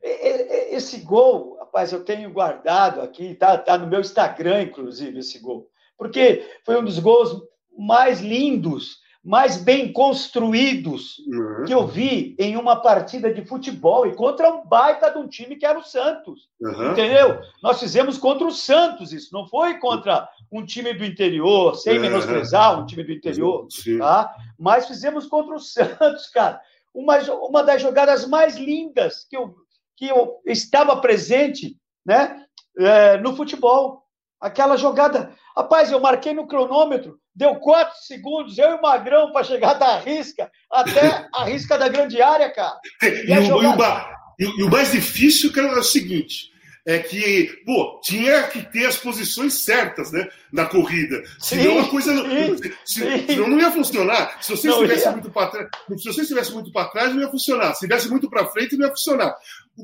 [0.04, 5.70] Esse gol, rapaz, eu tenho guardado aqui, tá, tá no meu Instagram, inclusive, esse gol.
[5.96, 7.40] Porque foi um dos gols
[7.78, 11.66] mais lindos, mais bem construídos uhum.
[11.66, 15.56] que eu vi em uma partida de futebol e contra um baita de um time
[15.56, 16.50] que era o Santos.
[16.60, 16.92] Uhum.
[16.92, 17.40] Entendeu?
[17.62, 22.02] Nós fizemos contra o Santos isso, não foi contra um time do interior, sem uhum.
[22.02, 24.00] menosprezar um time do interior, Sim.
[24.00, 24.34] tá?
[24.58, 26.60] Mas fizemos contra o Santos, cara.
[26.94, 29.54] Uma, uma das jogadas mais lindas que eu,
[29.98, 31.76] que eu estava presente
[32.06, 32.46] né,
[32.78, 34.04] é, no futebol.
[34.40, 35.36] Aquela jogada.
[35.56, 39.98] Rapaz, eu marquei no cronômetro, deu quatro segundos, eu e o Magrão para chegar da
[39.98, 42.78] risca até a risca da grande área, cara.
[43.02, 44.06] E, e, jogada...
[44.38, 46.52] e, o, e o, mais difícil, cara, é o seguinte:
[46.88, 51.22] é que, pô, tinha que ter as posições certas, né, na corrida.
[51.38, 53.28] Senão sim, a coisa não, sim, se, sim.
[53.28, 54.42] Senão não ia funcionar.
[54.42, 57.68] Se você estivesse muito para trás, se você estivesse muito para trás, não ia funcionar.
[57.76, 59.36] Se estivesse muito para frente, não ia funcionar.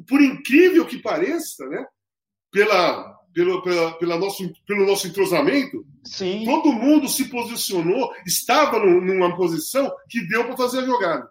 [0.07, 1.85] Por incrível que pareça, né,
[2.49, 6.45] pela pelo, pela, pela nosso, pelo nosso entrosamento, Sim.
[6.45, 11.27] todo mundo se posicionou, estava numa posição que deu para fazer a jogada.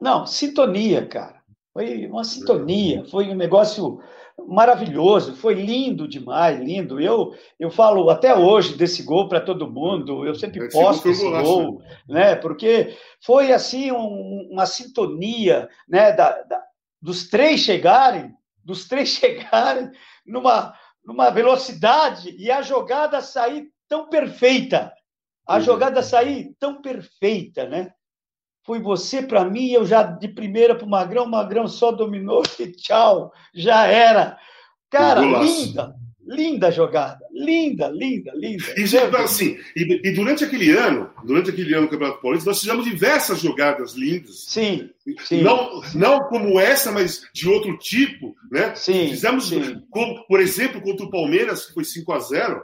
[0.00, 1.44] Não, sintonia, cara.
[1.72, 4.00] Foi uma sintonia, foi um negócio
[4.46, 7.00] maravilhoso, foi lindo demais, lindo.
[7.00, 11.28] Eu, eu falo até hoje desse gol para todo mundo, eu sempre esse posto esse
[11.28, 12.34] gol, né?
[12.36, 16.12] Porque foi assim um, uma sintonia, né?
[16.12, 16.62] Da, da,
[17.00, 18.32] dos três chegarem,
[18.64, 19.90] dos três chegarem
[20.26, 20.74] numa,
[21.04, 24.92] numa velocidade e a jogada sair tão perfeita,
[25.46, 25.60] a uhum.
[25.60, 27.92] jogada sair tão perfeita, né?
[28.64, 32.42] Foi você para mim, eu já de primeira para o Magrão, o Magrão só dominou
[32.58, 34.38] e tchau, já era.
[34.90, 35.94] Cara, linda,
[36.26, 38.64] linda jogada, linda, linda, linda.
[38.76, 38.84] E,
[39.16, 43.40] assim, e, e, durante aquele ano, durante aquele ano do Campeonato Paulista, nós fizemos diversas
[43.40, 44.44] jogadas lindas.
[44.46, 44.88] Sim,
[45.20, 45.42] sim.
[45.42, 48.72] Não, não como essa, mas de outro tipo, né?
[48.76, 49.08] Sim.
[49.08, 49.82] Fizemos, sim.
[49.90, 52.62] Como, por exemplo, contra o Palmeiras, que foi 5 a 0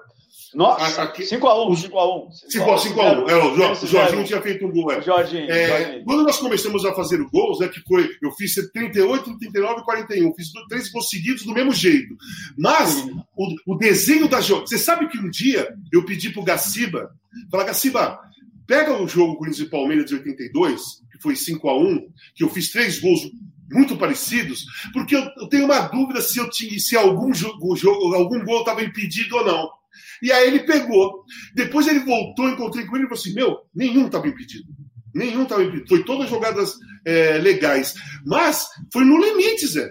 [0.55, 2.29] nossa, 5x1, 5x1.
[2.53, 3.29] 5x1.
[3.29, 4.91] É, o Jorginho tinha feito um gol.
[4.91, 5.01] É.
[5.01, 6.05] Jorginho, é, Jorginho.
[6.05, 10.35] Quando nós começamos a fazer gols, né, que foi, eu fiz 38, 39 e 41.
[10.35, 12.17] Fiz três gols seguidos do mesmo jeito.
[12.59, 12.97] Mas
[13.37, 14.67] o, o, desenho da jogada.
[14.67, 17.11] Você sabe que um dia eu pedi pro Gaciba,
[17.51, 18.19] falar, Gaciba,
[18.67, 20.83] pega o jogo Corinthians e Palmeiras de 82,
[21.13, 23.31] que foi 5x1, que eu fiz três gols
[23.73, 27.77] muito parecidos, porque eu, eu tenho uma dúvida se eu tinha, se algum jogo,
[28.15, 29.80] algum gol estava impedido ou não.
[30.23, 31.25] E aí ele pegou.
[31.55, 34.65] Depois ele voltou, encontrei com ele e falou assim: Meu, nenhum estava impedido.
[35.15, 35.89] Nenhum estava impedido.
[35.89, 36.75] Foi todas jogadas
[37.05, 37.95] é, legais.
[38.25, 39.91] Mas foi no limite, Zé.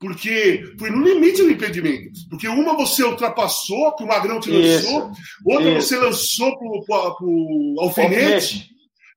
[0.00, 2.20] Porque foi no limite do impedimento.
[2.30, 5.22] Porque uma você ultrapassou, que o Magrão te lançou, Isso.
[5.44, 5.88] outra Isso.
[5.88, 8.68] você lançou para o alfinete.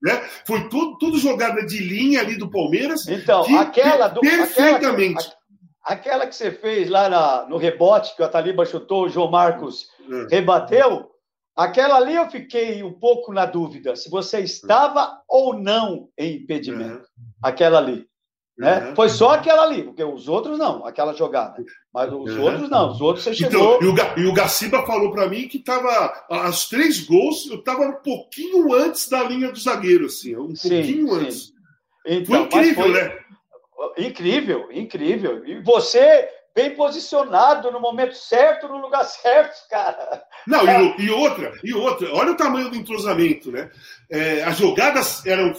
[0.01, 0.19] Né?
[0.47, 3.07] Foi tudo, tudo jogada de linha ali do Palmeiras.
[3.07, 4.21] Então, aquela do.
[4.21, 5.19] Perfeitamente.
[5.19, 5.35] Aquela,
[5.83, 9.85] aquela que você fez lá na, no rebote, que o Ataliba chutou, o João Marcos
[10.11, 10.27] é.
[10.29, 11.09] rebateu,
[11.55, 17.07] aquela ali eu fiquei um pouco na dúvida se você estava ou não em impedimento.
[17.41, 18.05] Aquela ali.
[18.57, 18.93] Né?
[18.95, 21.63] Foi só aquela ali, porque os outros não, aquela jogada.
[21.91, 23.79] Mas os outros não, os outros você então, chegou.
[23.81, 26.13] Então, e, o, e o Gaciba falou para mim que estava.
[26.29, 30.69] As três gols, eu estava um pouquinho antes da linha do zagueiro, assim, um sim,
[30.69, 31.15] pouquinho sim.
[31.15, 31.53] antes.
[32.05, 33.19] Então, foi incrível, foi, né?
[33.97, 35.45] Incrível, incrível.
[35.45, 40.23] E você bem posicionado no momento certo, no lugar certo, cara.
[40.45, 43.69] Não, e, e outra, e outra, olha o tamanho do entrosamento, né?
[44.09, 45.53] É, as jogadas eram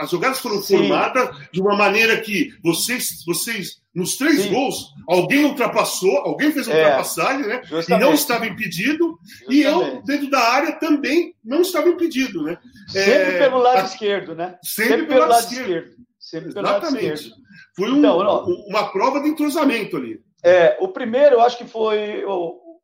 [0.00, 0.78] as jogadas foram Sim.
[0.78, 4.52] formadas de uma maneira que vocês, vocês nos três Sim.
[4.52, 7.62] gols, alguém ultrapassou, alguém fez uma é, ultrapassagem, né?
[7.64, 7.90] Justamente.
[7.90, 9.56] E não estava impedido, justamente.
[9.56, 12.58] e eu, dentro da área, também não estava impedido, né?
[12.88, 14.58] Sempre é, pelo lado a, esquerdo, né?
[14.62, 15.70] Sempre, sempre pelo, lado, lado esquerdo.
[15.70, 15.96] esquerdo.
[16.26, 17.32] Sempre Exatamente.
[17.76, 18.18] Foi um, então,
[18.66, 20.20] uma prova de entrosamento ali.
[20.42, 22.24] É, o primeiro, eu acho que foi.
[22.24, 22.80] O,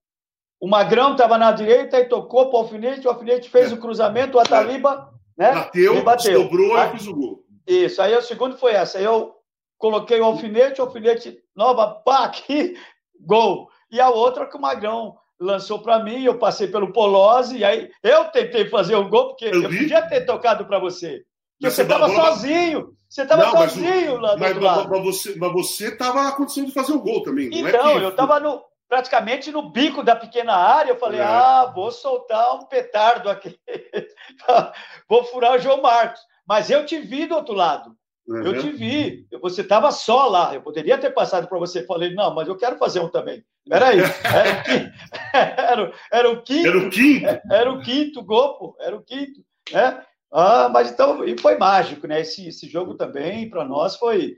[0.61, 3.75] o Magrão estava na direita e tocou para o alfinete, o alfinete fez é.
[3.75, 5.43] o cruzamento, o Ataliba é.
[5.43, 6.43] né, bateu, bateu.
[6.43, 7.45] sobrou e fez o gol.
[7.67, 8.99] Isso, aí o segundo foi essa.
[8.99, 9.35] Aí eu
[9.77, 12.77] coloquei o alfinete, o alfinete nova, pá, aqui,
[13.19, 13.69] gol.
[13.91, 17.91] E a outra que o Magrão lançou para mim, eu passei pelo Polozzi, e aí
[18.05, 21.25] eu tentei fazer o gol, porque eu, eu podia ter tocado para você.
[21.63, 22.97] Porque você estava sozinho.
[23.09, 24.91] Você estava sozinho lá do mas, outro lado.
[24.91, 27.51] Mas você, mas você estava na condição de fazer o gol também.
[27.53, 28.05] Então, é que...
[28.05, 30.91] eu estava no, praticamente no bico da pequena área.
[30.91, 31.25] Eu falei, é.
[31.25, 33.57] ah, vou soltar um petardo aqui.
[35.09, 36.21] vou furar o João Marcos.
[36.45, 37.95] Mas eu te vi do outro lado.
[38.27, 38.43] Uhum.
[38.43, 39.25] Eu te vi.
[39.41, 40.53] Você estava só lá.
[40.55, 41.87] Eu poderia ter passado para você.
[41.87, 43.45] Falei, não, mas eu quero fazer um também.
[43.69, 44.01] Peraí.
[45.33, 46.69] Era, era, o quinto.
[46.69, 47.27] Era o quinto.
[47.51, 48.77] Era o quinto gol, pô.
[48.81, 49.41] Era o quinto.
[49.71, 50.05] Né?
[50.33, 52.23] Ah, mas então, e foi mágico, né?
[52.23, 54.37] Esse, esse jogo também, para nós, foi.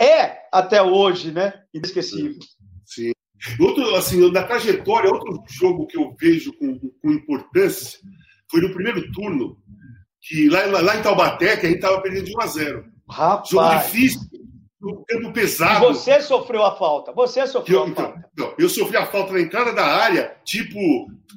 [0.00, 1.52] É, até hoje, né?
[1.74, 2.34] Inesquecível.
[2.84, 3.12] Sim.
[3.60, 7.98] Outro, assim, na trajetória, outro jogo que eu vejo com, com importância
[8.50, 9.58] foi no primeiro turno,
[10.22, 13.50] que lá, lá em Taubaté, que a gente estava perdendo de 1 a 0 Rapaz.
[13.50, 14.20] Jogo difícil,
[14.80, 15.84] no campo pesado.
[15.84, 17.12] E você sofreu a falta.
[17.12, 18.30] Você sofreu eu, a então, falta.
[18.36, 20.78] Não, eu sofri a falta na entrada da área, tipo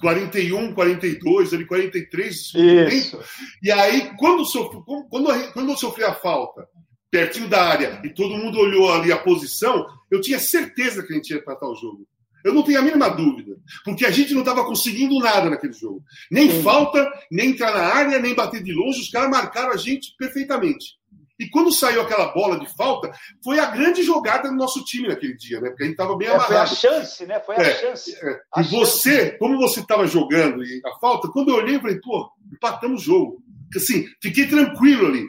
[0.01, 2.53] 41, 42, ali 43.
[2.91, 3.19] Isso.
[3.63, 4.79] E aí, quando, sofri,
[5.09, 6.67] quando, quando eu sofri a falta,
[7.09, 11.15] pertinho da área, e todo mundo olhou ali a posição, eu tinha certeza que a
[11.15, 12.07] gente ia tratar o jogo.
[12.43, 13.57] Eu não tenho a mínima dúvida.
[13.83, 16.01] Porque a gente não estava conseguindo nada naquele jogo.
[16.31, 16.63] Nem Sim.
[16.63, 19.01] falta, nem entrar na área, nem bater de longe.
[19.01, 20.97] Os caras marcaram a gente perfeitamente.
[21.39, 23.11] E quando saiu aquela bola de falta,
[23.43, 25.69] foi a grande jogada do nosso time naquele dia, né?
[25.69, 26.49] Porque a gente estava bem é, amarrado.
[26.49, 27.39] Foi a chance, né?
[27.39, 28.13] Foi a é, chance.
[28.13, 28.39] É.
[28.53, 28.75] A e chance.
[28.75, 33.01] você, como você estava jogando e a falta, quando eu olhei, eu falei, pô, empatamos
[33.01, 33.43] o jogo.
[33.75, 35.25] Assim, fiquei tranquilo ali.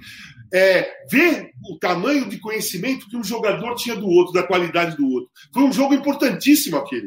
[0.53, 5.09] É, ver o tamanho de conhecimento que um jogador tinha do outro, da qualidade do
[5.09, 5.31] outro.
[5.55, 7.07] Foi um jogo importantíssimo aquele.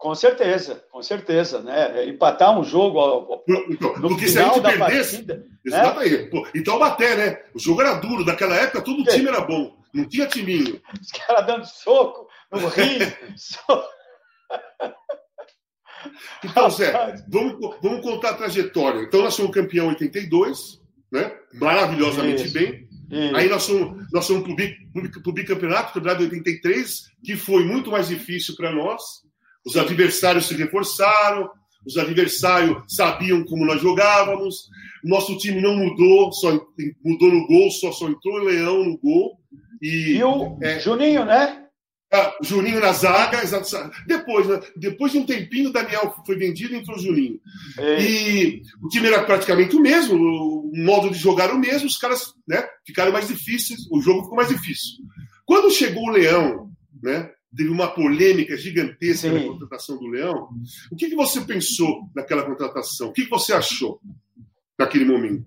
[0.00, 2.06] Com certeza, com certeza, né?
[2.06, 6.16] Empatar um jogo então, no porque final se a gente perdesse, partida, exatamente.
[6.16, 6.28] Né?
[6.30, 7.42] Pô, então bater, né?
[7.54, 10.80] O jogo era duro, naquela época todo o time era bom, não tinha timinho.
[10.98, 13.12] Os caras dando soco no rio.
[13.36, 13.58] so...
[16.46, 16.92] Então, Zé,
[17.28, 19.02] vamos, vamos contar a trajetória.
[19.02, 20.80] Então, nós somos campeão em 82,
[21.12, 21.30] né?
[21.52, 22.54] Maravilhosamente Isso.
[22.54, 22.88] bem.
[23.10, 23.36] Isso.
[23.36, 28.08] Aí nós somos, nós somos para o bicampeonato, campeonato de 83, que foi muito mais
[28.08, 29.28] difícil para nós.
[29.64, 31.50] Os adversários se reforçaram,
[31.86, 34.68] os adversários sabiam como nós jogávamos.
[35.04, 36.52] Nosso time não mudou, só
[37.04, 39.38] mudou no gol, só, só entrou o Leão no gol.
[39.80, 41.64] E, e o é, Juninho, né?
[42.12, 43.40] Ah, Juninho na zaga,
[44.04, 44.60] depois, né?
[44.76, 47.40] depois de um tempinho, o Daniel foi vendido e entrou o Juninho.
[47.78, 48.02] É.
[48.02, 52.34] E o time era praticamente o mesmo, o modo de jogar o mesmo, os caras
[52.48, 55.04] né, ficaram mais difíceis, o jogo ficou mais difícil.
[55.46, 59.34] Quando chegou o Leão, né, teve uma polêmica gigantesca Sim.
[59.34, 60.48] na contratação do Leão,
[60.90, 63.08] o que, que você pensou naquela contratação?
[63.08, 64.00] O que, que você achou?
[64.80, 65.44] naquele momento.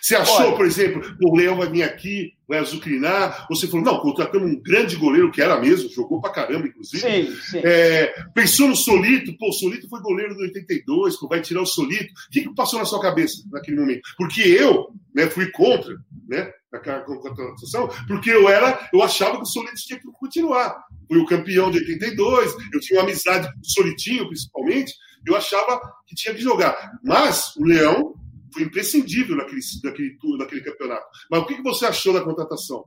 [0.00, 3.46] Você achou, Olha, por exemplo, o Leão vai vir aqui, vai azucrinar?
[3.48, 7.00] Você falou, não, contratamos um grande goleiro, que era mesmo, jogou pra caramba, inclusive.
[7.00, 7.60] Sim, sim.
[7.64, 11.66] É, pensou no Solito, pô, o Solito foi goleiro do 82, pô, vai tirar o
[11.66, 12.12] Solito.
[12.12, 14.02] O que, que passou na sua cabeça naquele momento?
[14.18, 15.96] Porque eu né, fui contra
[16.28, 20.84] né, a contratação, porque eu era, eu achava que o Solito tinha que continuar.
[21.08, 24.92] Fui o campeão de 82, eu tinha uma amizade com o Solitinho, principalmente,
[25.26, 26.92] eu achava que tinha que jogar.
[27.02, 28.14] Mas o Leão
[28.52, 31.06] foi imprescindível naquele, naquele, naquele campeonato.
[31.30, 32.84] Mas o que você achou da contratação?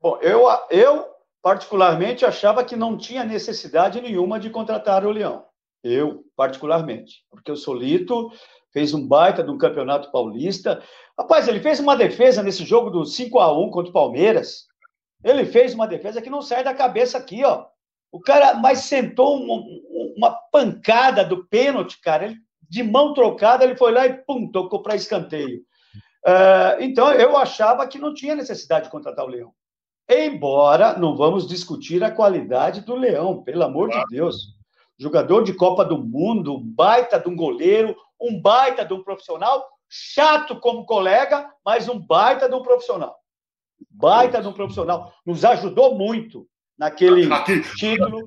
[0.00, 1.06] Bom, eu, eu
[1.42, 5.44] particularmente achava que não tinha necessidade nenhuma de contratar o Leão.
[5.82, 8.30] Eu, particularmente, porque o Solito
[8.72, 10.82] fez um baita de um campeonato paulista.
[11.18, 14.66] Rapaz, ele fez uma defesa nesse jogo do 5 a 1 contra o Palmeiras.
[15.24, 17.66] Ele fez uma defesa que não sai da cabeça aqui, ó.
[18.10, 19.62] O cara, mas sentou uma,
[20.16, 22.26] uma pancada do pênalti, cara.
[22.26, 22.36] Ele
[22.72, 25.58] de mão trocada, ele foi lá e pum, tocou para escanteio.
[26.26, 29.52] Uh, então, eu achava que não tinha necessidade de contratar o Leão.
[30.08, 34.56] Embora não vamos discutir a qualidade do Leão, pelo amor de Deus.
[34.98, 39.68] Jogador de Copa do Mundo, um baita de um goleiro, um baita de um profissional,
[39.86, 43.21] chato como colega, mas um baita de um profissional.
[43.90, 45.12] Baita de um profissional.
[45.26, 46.46] Nos ajudou muito
[46.78, 47.28] naquele
[47.76, 48.20] título.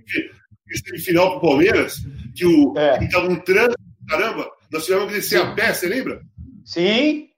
[0.67, 1.97] Esse final para o Palmeiras,
[2.35, 3.03] que o é.
[3.03, 5.45] estava um trânsito Caramba, nós tivemos que descer Sim.
[5.45, 6.21] a pé, você lembra?
[6.63, 7.29] Sim.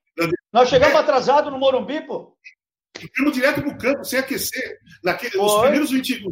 [0.52, 1.00] Nós chegamos é.
[1.00, 2.36] atrasados no Morumbi, pô.
[2.98, 4.80] Ficamos direto pro campo, sem aquecer.
[5.04, 6.24] Naquele, nos primeiros 20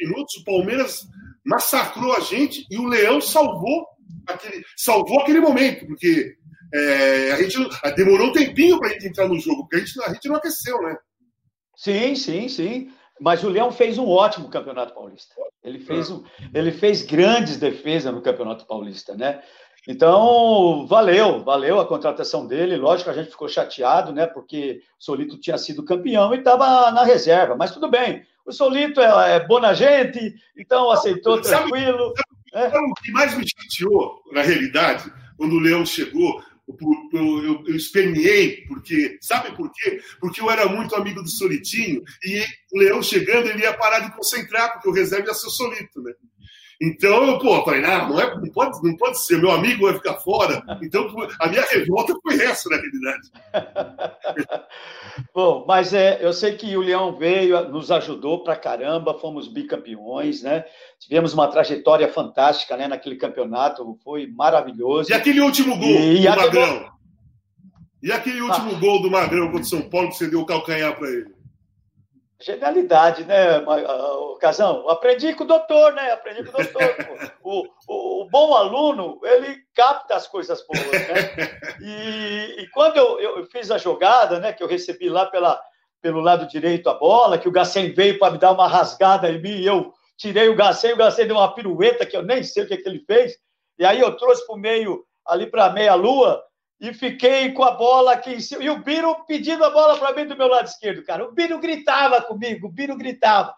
[0.00, 1.06] minutos, o Palmeiras
[1.44, 3.86] massacrou a gente e o Leão salvou
[4.26, 6.34] aquele, salvou aquele momento, porque
[6.72, 7.58] é, a gente
[7.96, 10.36] demorou um tempinho para a gente entrar no jogo, porque a gente, a gente não
[10.36, 10.96] aqueceu, né?
[11.80, 12.92] Sim, sim, sim.
[13.18, 15.34] Mas o Leão fez um ótimo campeonato paulista.
[15.64, 16.22] Ele fez, um,
[16.52, 19.40] ele fez grandes defesas no campeonato paulista, né?
[19.88, 22.76] Então, valeu, valeu a contratação dele.
[22.76, 24.26] Lógico que a gente ficou chateado, né?
[24.26, 28.26] Porque o Solito tinha sido campeão e estava na reserva, mas tudo bem.
[28.44, 32.12] O Solito é, é boa gente, então aceitou tranquilo.
[32.52, 32.80] Sabe, sabe, né?
[32.90, 36.42] O que mais me chateou, na realidade, quando o Leão chegou,
[37.12, 39.18] eu, eu, eu esperneei, porque.
[39.20, 40.00] Sabe por quê?
[40.20, 44.16] Porque eu era muito amigo do Solitinho, e o Leão chegando, ele ia parar de
[44.16, 46.12] concentrar, porque o reserva ia ser o Solito, né?
[46.82, 49.92] Então, eu, pô, falei, não, não, é, não, pode, não pode ser, meu amigo vai
[49.92, 50.62] ficar fora.
[50.82, 51.06] Então,
[51.38, 53.30] a minha revolta foi essa, na realidade.
[55.34, 60.42] Bom, mas é, eu sei que o Leão veio, nos ajudou pra caramba, fomos bicampeões,
[60.42, 60.64] né?
[60.98, 65.10] Tivemos uma trajetória fantástica né, naquele campeonato, foi maravilhoso.
[65.10, 66.88] E aquele último gol e, do Magrão?
[68.02, 68.78] E aquele último ah.
[68.80, 71.39] gol do Magrão contra o São Paulo que você deu o calcanhar para ele?
[72.42, 74.88] Genialidade, né, o Casão?
[74.88, 76.10] Aprendi com o doutor, né?
[76.12, 76.80] Aprendi com o doutor.
[77.44, 81.60] o, o, o, bom aluno, ele capta as coisas boas, né?
[81.82, 85.60] E, e quando eu, eu, fiz a jogada, né, que eu recebi lá pela,
[86.02, 89.40] pelo lado direito a bola, que o Gacem veio para me dar uma rasgada em
[89.40, 92.64] mim, e eu tirei o Gacem, o Gacem deu uma pirueta que eu nem sei
[92.64, 93.34] o que, é que ele fez,
[93.78, 96.42] e aí eu trouxe para o meio, ali para a meia-lua,
[96.80, 98.64] e fiquei com a bola aqui em cima.
[98.64, 101.24] E o Biro pedindo a bola para mim do meu lado esquerdo, cara.
[101.24, 103.54] O Biro gritava comigo, o Biro gritava.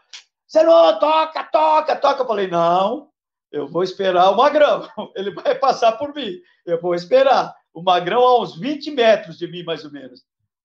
[0.55, 2.23] Não toca, toca, toca.
[2.23, 3.09] Eu falei, não,
[3.51, 4.89] eu vou esperar o Magrão.
[5.15, 6.35] Ele vai passar por mim.
[6.67, 7.55] Eu vou esperar.
[7.73, 10.25] O Magrão a uns 20 metros de mim, mais ou menos.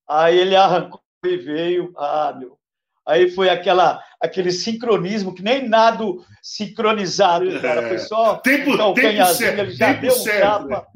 [0.09, 1.93] Aí ele arrancou e veio.
[1.95, 2.57] Ah, meu.
[3.05, 6.03] Aí foi aquela, aquele sincronismo que nem nada
[6.41, 7.87] sincronizado, cara.
[7.87, 10.87] Foi só tempo, então, tempo certo, ele já tempo deu um certo, tapa.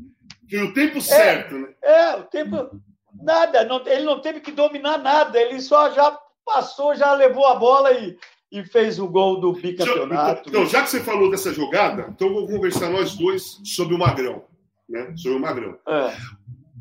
[0.52, 1.68] Tem o tempo certo, é, né?
[1.82, 2.82] É, o tempo.
[3.24, 7.56] Nada, não, ele não teve que dominar nada, ele só já passou, já levou a
[7.56, 8.18] bola e,
[8.52, 10.50] e fez o gol do bicampeonato.
[10.50, 14.44] Então, já que você falou dessa jogada, então vamos conversar nós dois sobre o Magrão.
[14.90, 15.14] Né?
[15.16, 15.78] Sobre o Magrão.
[15.88, 16.14] É.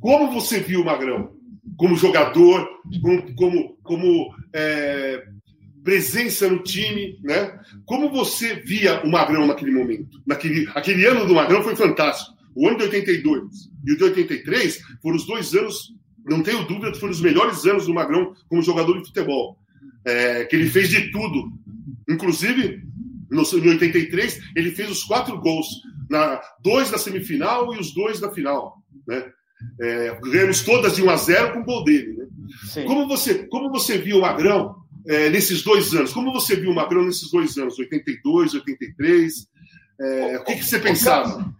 [0.00, 1.32] Como você viu o Magrão?
[1.76, 2.68] Como jogador,
[3.00, 5.24] como, como, como é,
[5.84, 7.60] presença no time, né?
[7.86, 10.20] Como você via o Magrão naquele momento?
[10.26, 12.39] Naquele, aquele ano do Magrão foi fantástico.
[12.55, 15.94] O ano de 82 e o de 83 foram os dois anos,
[16.24, 19.59] não tenho dúvida, foram os melhores anos do Magrão como jogador de futebol.
[20.05, 21.53] É, que ele fez de tudo.
[22.09, 22.82] Inclusive,
[23.30, 25.66] no, em 83, ele fez os quatro gols.
[26.09, 28.82] Na, dois na semifinal e os dois na final.
[29.07, 29.30] Né?
[29.80, 32.16] É, ganhamos todas de 1 a 0 com o gol dele.
[32.16, 32.84] Né?
[32.84, 34.74] Como, você, como você viu o Magrão
[35.07, 36.12] é, nesses dois anos?
[36.12, 39.48] Como você viu o Magrão nesses dois anos, 82, 83?
[40.01, 41.55] É, o que, que você pensava?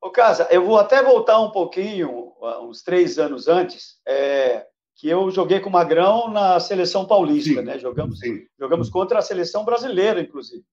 [0.00, 2.32] Ô, Casa, eu vou até voltar um pouquinho,
[2.62, 7.62] uns três anos antes, é, que eu joguei com o Magrão na seleção paulista, sim,
[7.62, 7.78] né?
[7.78, 8.46] Jogamos, sim.
[8.58, 10.64] jogamos contra a seleção brasileira, inclusive.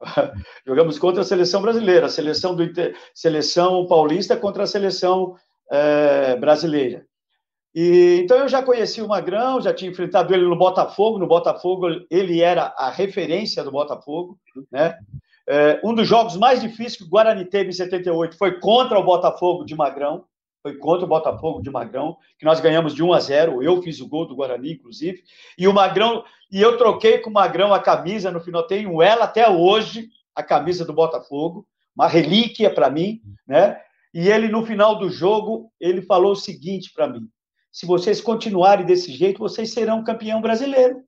[0.66, 2.64] jogamos contra a seleção brasileira, a seleção, do,
[3.14, 5.36] seleção paulista contra a seleção
[5.70, 7.04] é, brasileira.
[7.74, 11.18] E, então eu já conheci o Magrão, já tinha enfrentado ele no Botafogo.
[11.18, 14.38] No Botafogo ele era a referência do Botafogo,
[14.70, 14.98] né?
[15.48, 19.04] É, um dos jogos mais difíceis que o Guarani teve em 78 foi contra o
[19.04, 20.24] Botafogo de Magrão.
[20.62, 23.62] Foi contra o Botafogo de Magrão, que nós ganhamos de 1 a 0.
[23.64, 25.20] Eu fiz o gol do Guarani, inclusive.
[25.58, 28.64] E o Magrão, e eu troquei com o Magrão a camisa no final.
[28.64, 31.66] Tenho ela até hoje, a camisa do Botafogo,
[31.96, 33.80] uma relíquia para mim, né?
[34.14, 37.28] E ele, no final do jogo, ele falou o seguinte para mim:
[37.72, 41.02] se vocês continuarem desse jeito, vocês serão campeão brasileiro.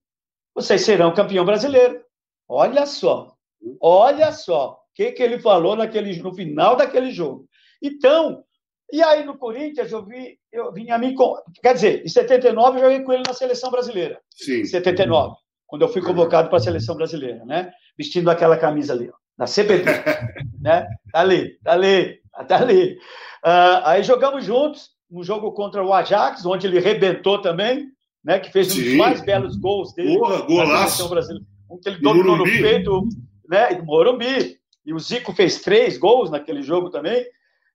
[0.55, 2.03] Vocês serão campeão brasileiro.
[2.49, 3.34] Olha só,
[3.80, 7.46] olha só o que, que ele falou naquele, no final daquele jogo.
[7.82, 8.44] Então,
[8.92, 12.78] e aí no Corinthians eu vi, eu vinha a mim com, quer dizer, em 79
[12.78, 14.20] eu joguei com ele na seleção brasileira.
[14.30, 14.60] Sim.
[14.60, 15.34] Em 79,
[15.66, 17.72] quando eu fui convocado para a seleção brasileira, né?
[17.98, 19.84] Vestindo aquela camisa ali, ó, da CBD,
[20.60, 20.86] né?
[21.12, 22.92] Tá ali, tá ali, tá ali.
[23.44, 27.88] Uh, aí jogamos juntos um jogo contra o Ajax, onde ele rebentou também,
[28.24, 28.38] né?
[28.38, 31.08] Que fez um dos mais belos gols dele Porra, golaço.
[31.08, 31.46] brasileira.
[31.70, 33.08] Um que ele dominou no peito,
[33.49, 33.80] né?
[33.82, 34.59] Morumbi.
[34.84, 37.24] E o Zico fez três gols naquele jogo também,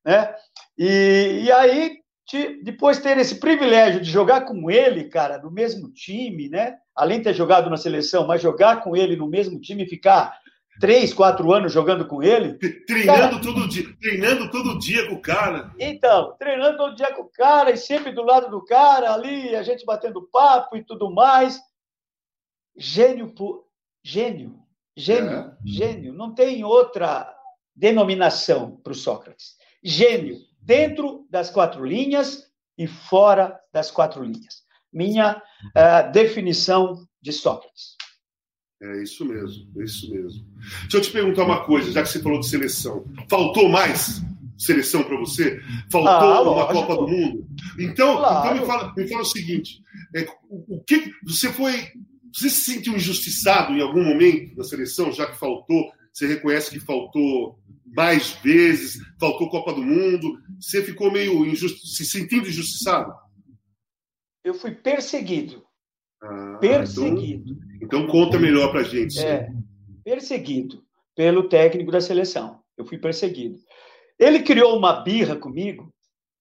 [0.06, 0.34] né?
[0.78, 1.98] E, e aí,
[2.30, 6.76] de, depois ter esse privilégio de jogar com ele, cara, no mesmo time, né?
[6.96, 10.38] Além de ter jogado na seleção, mas jogar com ele no mesmo time e ficar
[10.80, 12.54] três, quatro anos jogando com ele.
[12.88, 15.74] Treinando cara, todo dia, treinando todo dia com o cara.
[15.80, 19.64] Então, treinando todo dia com o cara e sempre do lado do cara, ali, a
[19.64, 21.60] gente batendo papo e tudo mais.
[22.78, 23.34] Gênio,
[24.02, 24.58] gênio,
[25.00, 25.58] gênio, é.
[25.66, 26.14] gênio.
[26.14, 27.34] Não tem outra
[27.76, 29.56] denominação para o Sócrates.
[29.84, 32.44] Gênio, dentro das quatro linhas
[32.78, 34.64] e fora das quatro linhas.
[34.92, 37.98] Minha uh, definição de Sócrates.
[38.82, 40.46] É isso mesmo, é isso mesmo.
[40.84, 43.06] Deixa eu te perguntar uma coisa, já que você falou de seleção.
[43.30, 44.22] Faltou mais
[44.58, 45.62] seleção para você?
[45.92, 47.48] Faltou ah, uma Copa do Mundo?
[47.78, 48.56] Então, claro.
[48.56, 49.82] então me, fala, me fala o seguinte:
[50.16, 51.92] é, o, o, que você foi.
[52.34, 55.92] Você se sentiu injustiçado em algum momento da seleção, já que faltou?
[56.14, 60.40] Você reconhece que faltou mais vezes, faltou Copa do Mundo?
[60.60, 63.14] Você ficou meio injusto, se sentindo injustiçado?
[64.44, 65.64] Eu fui perseguido.
[66.22, 67.58] Ah, perseguido.
[67.82, 69.20] Então, então conta melhor para a gente.
[69.20, 69.50] É,
[70.04, 70.84] perseguido
[71.16, 72.60] pelo técnico da seleção.
[72.78, 73.58] Eu fui perseguido.
[74.18, 75.94] Ele criou uma birra comigo,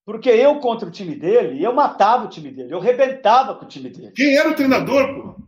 [0.04, 3.68] porque eu contra o time dele, eu matava o time dele, eu rebentava com o
[3.68, 4.12] time dele.
[4.14, 5.47] Quem era o treinador, pô?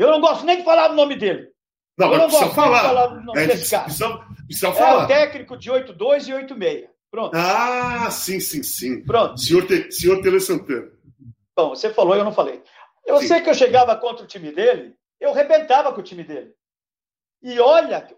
[0.00, 1.50] Eu não gosto nem de falar o nome dele.
[1.98, 2.80] Não, eu mas não gosto falar.
[2.80, 3.84] De falar o nome é, desse cara.
[3.84, 5.02] Precisa, precisa falar.
[5.02, 6.88] É o técnico de 8-2 e 8-6.
[7.10, 7.34] Pronto.
[7.34, 9.04] Ah, sim, sim, sim.
[9.04, 9.38] Pronto.
[9.38, 10.90] Senhor, Te, senhor Tele Santana.
[11.54, 12.62] Bom, você falou, eu não falei.
[13.04, 13.26] Eu Sim.
[13.26, 16.54] sei que eu chegava contra o time dele, eu rebentava com o time dele.
[17.42, 18.08] E olha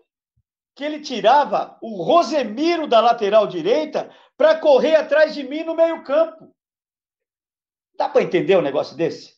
[0.76, 6.54] que ele tirava o Rosemiro da lateral direita para correr atrás de mim no meio-campo.
[7.96, 9.31] Dá para entender um negócio desse?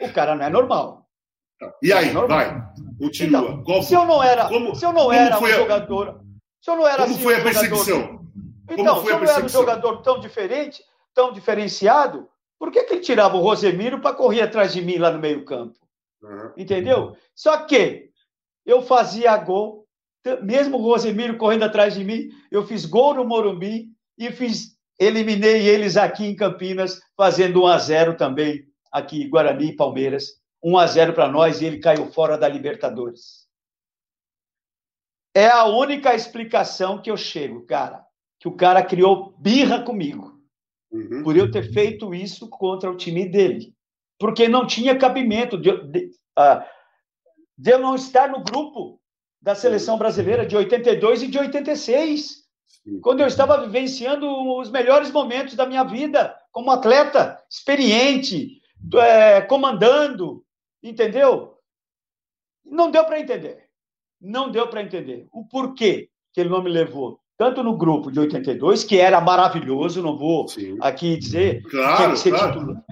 [0.00, 1.06] O cara não é normal.
[1.82, 2.62] E aí, é vai,
[2.98, 3.60] continua.
[3.62, 5.50] Então, se eu não era, como, se eu não era um a...
[5.50, 6.20] jogador,
[6.60, 8.00] se eu não era como assim, foi a perseguição?
[8.00, 8.20] Jogador,
[8.70, 10.82] então, se eu não era um jogador tão diferente,
[11.14, 15.10] tão diferenciado, por que, que ele tirava o Rosemiro para correr atrás de mim lá
[15.10, 15.78] no meio-campo?
[16.22, 16.52] Uhum.
[16.56, 17.16] Entendeu?
[17.34, 18.10] Só que
[18.64, 19.86] eu fazia gol,
[20.42, 23.88] mesmo o Rosemiro correndo atrás de mim, eu fiz gol no Morumbi
[24.18, 29.76] e fiz, eliminei eles aqui em Campinas, fazendo 1 a 0 também, aqui Guarani e
[29.76, 30.40] Palmeiras.
[30.62, 33.48] 1 a 0 para nós e ele caiu fora da Libertadores.
[35.34, 38.04] É a única explicação que eu chego, cara.
[38.38, 40.40] Que o cara criou birra comigo
[40.90, 41.22] uhum.
[41.22, 43.74] por eu ter feito isso contra o time dele.
[44.18, 46.62] Porque não tinha cabimento de, de, uh,
[47.56, 49.00] de eu não estar no grupo
[49.40, 52.40] da seleção brasileira de 82 e de 86,
[53.02, 54.26] quando eu estava vivenciando
[54.58, 58.59] os melhores momentos da minha vida como atleta experiente,
[58.94, 60.44] é, comandando,
[60.82, 61.58] entendeu?
[62.64, 63.68] Não deu para entender.
[64.20, 68.20] Não deu para entender o porquê que ele não me levou tanto no grupo de
[68.20, 70.76] 82, que era maravilhoso, não vou Sim.
[70.78, 72.52] aqui dizer claro, que, claro.
[72.52, 72.84] titular,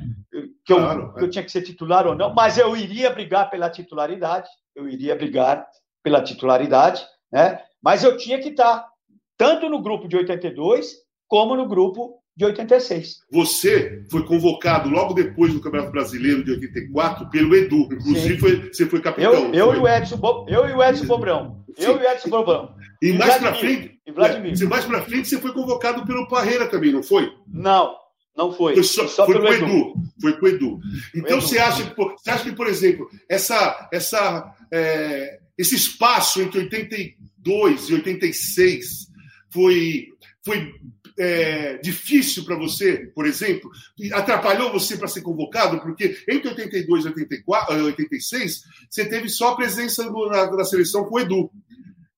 [0.64, 3.68] que, eu, que eu tinha que ser titular ou não, mas eu iria brigar pela
[3.68, 5.68] titularidade, eu iria brigar
[6.02, 7.60] pela titularidade, né?
[7.82, 8.88] Mas eu tinha que estar
[9.36, 10.94] tanto no grupo de 82
[11.26, 13.16] como no grupo de 86.
[13.32, 17.88] Você foi convocado logo depois do Campeonato Brasileiro de 84 pelo Edu.
[17.92, 19.52] Inclusive, foi, você foi capitão.
[19.52, 21.64] Eu, eu, e o Edson, eu e o Edson Bobrão.
[21.76, 22.76] Eu e o Edson Bobrão.
[23.02, 26.92] E, e mais para frente, é, mais para frente, você foi convocado pelo Parreira também,
[26.92, 27.28] não foi?
[27.48, 27.96] Não,
[28.36, 28.74] não foi.
[28.74, 29.64] Foi só, só foi pelo Edu.
[29.64, 29.94] Edu.
[30.20, 30.78] Foi com o Edu.
[31.16, 31.42] Então, Edu.
[31.42, 37.90] Você, acha que, você acha que, por exemplo, essa, essa, é, esse espaço entre 82
[37.90, 39.08] e 86
[39.50, 40.06] foi,
[40.44, 40.72] foi
[41.18, 43.70] é, difícil para você, por exemplo?
[44.12, 45.80] Atrapalhou você para ser convocado?
[45.80, 51.20] Porque entre 82 e 84, 86, você teve só presença na, na seleção com o
[51.20, 51.50] Edu.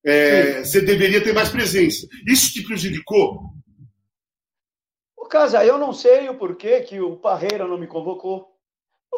[0.03, 2.07] É, você deveria ter mais presença.
[2.27, 3.51] Isso te prejudicou?
[5.17, 8.50] O Casa, eu não sei o porquê que o Parreira não me convocou.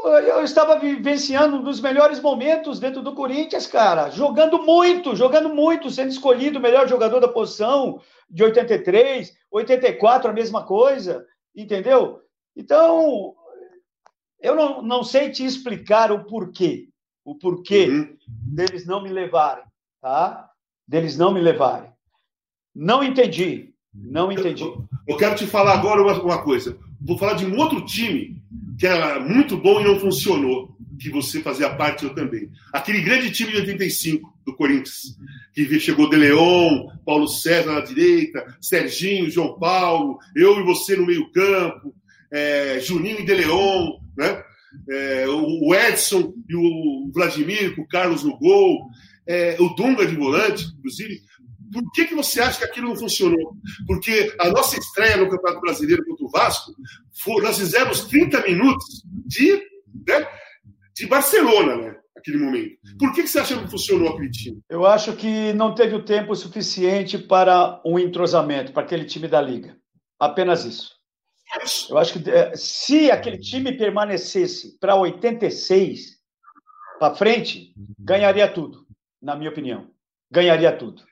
[0.03, 4.09] Eu estava vivenciando um dos melhores momentos dentro do Corinthians, cara.
[4.09, 10.33] Jogando muito, jogando muito, sendo escolhido o melhor jogador da posição de 83, 84, a
[10.33, 11.25] mesma coisa,
[11.55, 12.19] entendeu?
[12.55, 13.33] Então,
[14.41, 16.89] eu não, não sei te explicar o porquê,
[17.23, 18.17] o porquê uhum.
[18.27, 19.63] deles não me levarem,
[20.01, 20.49] tá?
[20.85, 21.89] Deles não me levarem.
[22.75, 24.63] Não entendi, não entendi.
[24.63, 26.77] Eu, eu quero te falar agora uma, uma coisa.
[26.99, 28.43] Vou falar de um outro time
[28.77, 32.49] que era muito bom e não funcionou, que você fazia parte, eu também.
[32.71, 35.17] Aquele grande time de 85 do Corinthians,
[35.53, 41.05] que chegou De Leon, Paulo César na direita, Serginho, João Paulo, eu e você no
[41.05, 41.93] meio campo,
[42.31, 44.43] é, Juninho e De Leon, né?
[44.89, 48.89] É, o Edson e o Vladimir, com o Carlos no gol,
[49.27, 51.21] é, o Dunga de volante, inclusive.
[51.73, 53.55] Por que, que você acha que aquilo não funcionou?
[53.87, 56.73] Porque a nossa estreia no Campeonato Brasileiro contra o Vasco,
[57.23, 59.55] foi, nós fizemos 30 minutos de,
[60.07, 60.27] né,
[60.95, 61.95] de Barcelona, né?
[62.15, 62.77] Aquele momento.
[62.97, 64.61] Por que, que você acha que não funcionou aquele time?
[64.69, 69.41] Eu acho que não teve o tempo suficiente para um entrosamento, para aquele time da
[69.41, 69.75] Liga.
[70.19, 70.93] Apenas isso.
[71.89, 76.17] Eu acho que é, se aquele time permanecesse para 86
[76.99, 78.87] para frente, ganharia tudo,
[79.21, 79.91] na minha opinião.
[80.31, 81.03] Ganharia tudo.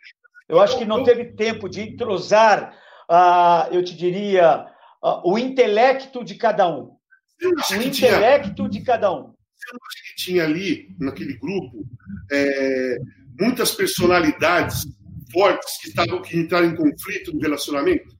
[0.52, 2.78] Eu acho que não teve tempo de entrosar,
[3.10, 4.68] uh, eu te diria,
[5.02, 6.98] uh, o intelecto de cada um.
[7.42, 9.34] O intelecto tinha, de cada um.
[9.56, 11.86] Você não acha que tinha ali, naquele grupo,
[12.30, 12.98] é,
[13.40, 14.84] muitas personalidades
[15.32, 18.14] fortes que, estavam, que entraram em conflito no relacionamento?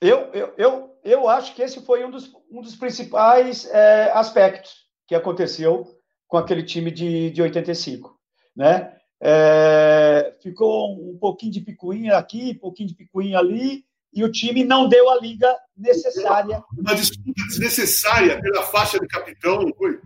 [0.00, 4.86] Eu, eu, eu, eu acho que esse foi um dos, um dos principais é, aspectos
[5.08, 5.84] que aconteceu
[6.28, 8.16] com aquele time de, de 85.
[8.54, 8.99] Né?
[9.22, 14.64] É, ficou um pouquinho de picuinha aqui, um pouquinho de picuinha ali, e o time
[14.64, 16.62] não deu a liga necessária.
[16.76, 20.00] Uma disputa desnecessária pela faixa de capitão, não foi?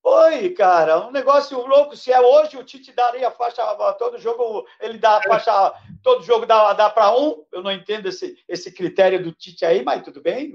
[0.00, 1.94] Foi, cara, um negócio louco.
[1.94, 3.62] Se é hoje, o Tite daria a faixa
[3.98, 7.44] todo jogo, ele dá a faixa, todo jogo dá, dá para um.
[7.52, 10.50] Eu não entendo esse, esse critério do Tite aí, mas tudo bem,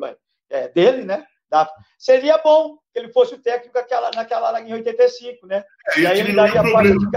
[0.49, 1.27] é dele, né?
[1.51, 1.69] Dá.
[1.99, 5.63] Seria bom que ele fosse o técnico naquela, naquela em 85, né?
[5.89, 7.11] É, e aí ele daria a faixa de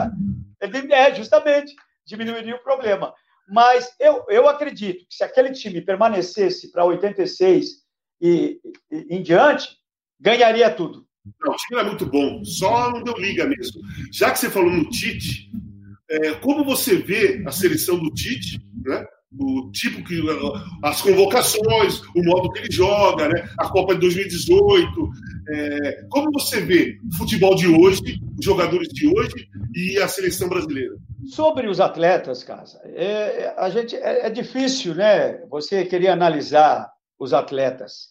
[0.61, 1.75] ele, é, justamente,
[2.07, 3.13] diminuiria o problema.
[3.49, 7.67] Mas eu, eu acredito que se aquele time permanecesse para 86
[8.21, 9.77] e, e, em diante,
[10.19, 11.07] ganharia tudo.
[11.41, 13.83] Não, o time era muito bom, só não deu liga mesmo.
[14.13, 15.51] Já que você falou no Tite,
[16.09, 19.05] é, como você vê a seleção do Tite, né?
[19.39, 20.23] O tipo que
[20.83, 23.49] as convocações, o modo que ele joga, né?
[23.59, 25.11] a Copa de 2018.
[25.49, 30.49] É, como você vê o futebol de hoje, os jogadores de hoje e a seleção
[30.49, 30.95] brasileira?
[31.27, 35.45] Sobre os atletas, Casa, é, a gente é, é difícil, né?
[35.49, 38.09] Você querer analisar os atletas,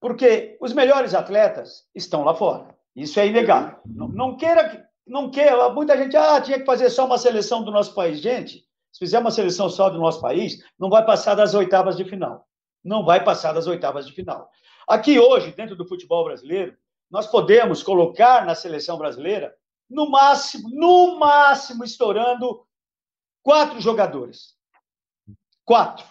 [0.00, 2.74] porque os melhores atletas estão lá fora.
[2.94, 3.78] Isso é inegável.
[3.86, 5.68] Não, não queira, não queira.
[5.70, 8.64] Muita gente, ah, tinha que fazer só uma seleção do nosso país, gente
[8.94, 12.46] se fizer uma seleção só do nosso país, não vai passar das oitavas de final.
[12.84, 14.48] Não vai passar das oitavas de final.
[14.86, 16.76] Aqui hoje, dentro do futebol brasileiro,
[17.10, 19.52] nós podemos colocar na seleção brasileira,
[19.90, 22.64] no máximo, no máximo, estourando
[23.42, 24.54] quatro jogadores.
[25.64, 26.06] Quatro.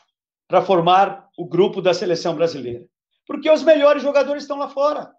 [0.46, 2.86] Para formar o grupo da seleção brasileira.
[3.26, 5.10] Porque os melhores jogadores estão lá fora.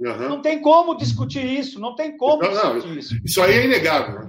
[0.00, 0.28] Uhum.
[0.28, 3.14] Não tem como discutir isso, não tem como não, discutir não, isso.
[3.24, 4.28] Isso aí é inegável.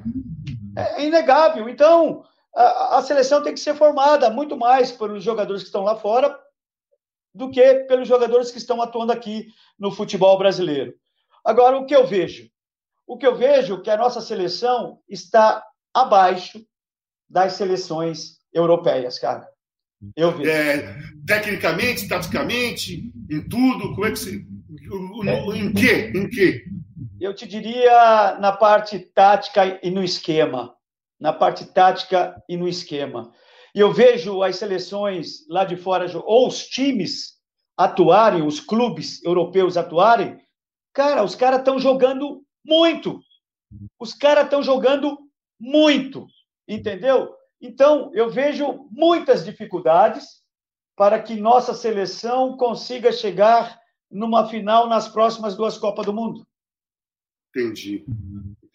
[0.77, 1.67] É, é inegável.
[1.67, 2.23] Então,
[2.57, 6.37] a, a, seleção tem que ser formada muito mais pelos jogadores que estão lá fora
[7.33, 9.47] do que pelos jogadores que estão atuando aqui
[9.77, 10.93] no futebol brasileiro.
[11.45, 12.49] Agora, o que eu vejo?
[13.05, 16.65] O que eu vejo é que a nossa seleção está abaixo
[17.29, 19.47] das seleções europeias, cara.
[20.15, 20.49] Eu vejo.
[20.49, 24.47] É, tecnicamente, taticamente, em tudo, como é que se
[25.55, 26.11] em quê?
[26.15, 26.65] Em quê?
[27.19, 30.76] Eu te diria na parte tática e no esquema.
[31.19, 33.33] Na parte tática e no esquema.
[33.73, 37.37] E eu vejo as seleções lá de fora, ou os times
[37.75, 40.39] atuarem, os clubes europeus atuarem,
[40.93, 43.19] cara, os caras estão jogando muito.
[43.99, 45.17] Os caras estão jogando
[45.59, 46.25] muito,
[46.67, 47.35] entendeu?
[47.61, 50.41] Então, eu vejo muitas dificuldades
[50.95, 56.47] para que nossa seleção consiga chegar numa final nas próximas duas Copas do Mundo.
[57.49, 58.05] Entendi.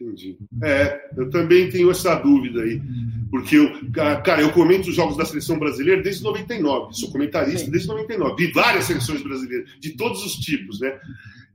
[0.02, 0.36] Entendi.
[0.62, 2.80] É, eu também tenho essa dúvida aí.
[3.30, 3.72] Porque eu,
[4.22, 6.94] cara, eu comento os jogos da seleção brasileira desde 99.
[6.94, 7.70] Sou comentarista Sim.
[7.70, 8.46] desde 99.
[8.46, 10.98] Vi várias seleções brasileiras, de todos os tipos, né?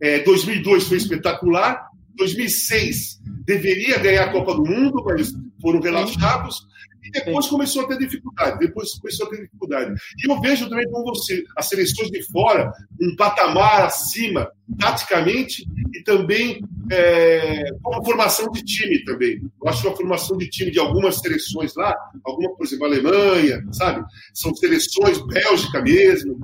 [0.01, 1.87] É, 2002 foi espetacular.
[2.15, 5.31] 2006 deveria ganhar a Copa do Mundo, mas
[5.61, 6.65] foram relaxados.
[7.03, 8.59] E depois começou a ter dificuldade.
[8.59, 9.93] Depois começou a ter dificuldade.
[10.17, 12.71] E eu vejo também com você, as seleções de fora,
[13.01, 19.41] um patamar acima, taticamente, e também é, com a formação de time também.
[19.61, 21.95] Eu acho que a formação de time de algumas seleções lá,
[22.25, 24.05] alguma, por exemplo, Alemanha, sabe?
[24.33, 26.39] São seleções, Bélgica mesmo,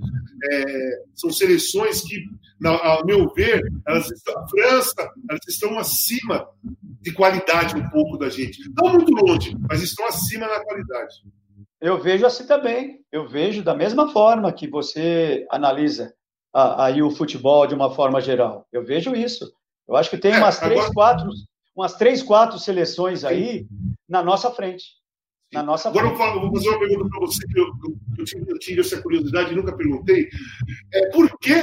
[0.52, 2.26] é, são seleções que,
[2.66, 6.48] ao meu ver, elas estão, a França, elas estão acima
[7.02, 8.60] de qualidade um pouco da gente.
[8.82, 11.16] Não muito longe, mas estão acima na qualidade.
[11.82, 13.02] Eu vejo assim também.
[13.12, 16.14] Eu vejo da mesma forma que você analisa
[16.54, 18.66] aí o futebol de uma forma geral.
[18.72, 19.52] Eu vejo isso.
[19.88, 20.94] Eu acho que tem é, umas três, agora...
[20.94, 21.30] quatro,
[21.76, 23.68] umas três, quatro seleções aí
[24.08, 24.86] na nossa frente.
[25.52, 27.68] Na nossa Agora eu vou fazer uma pergunta para você que eu,
[28.18, 30.28] eu, tive, eu, tive, essa curiosidade e nunca perguntei.
[30.92, 31.63] É, por que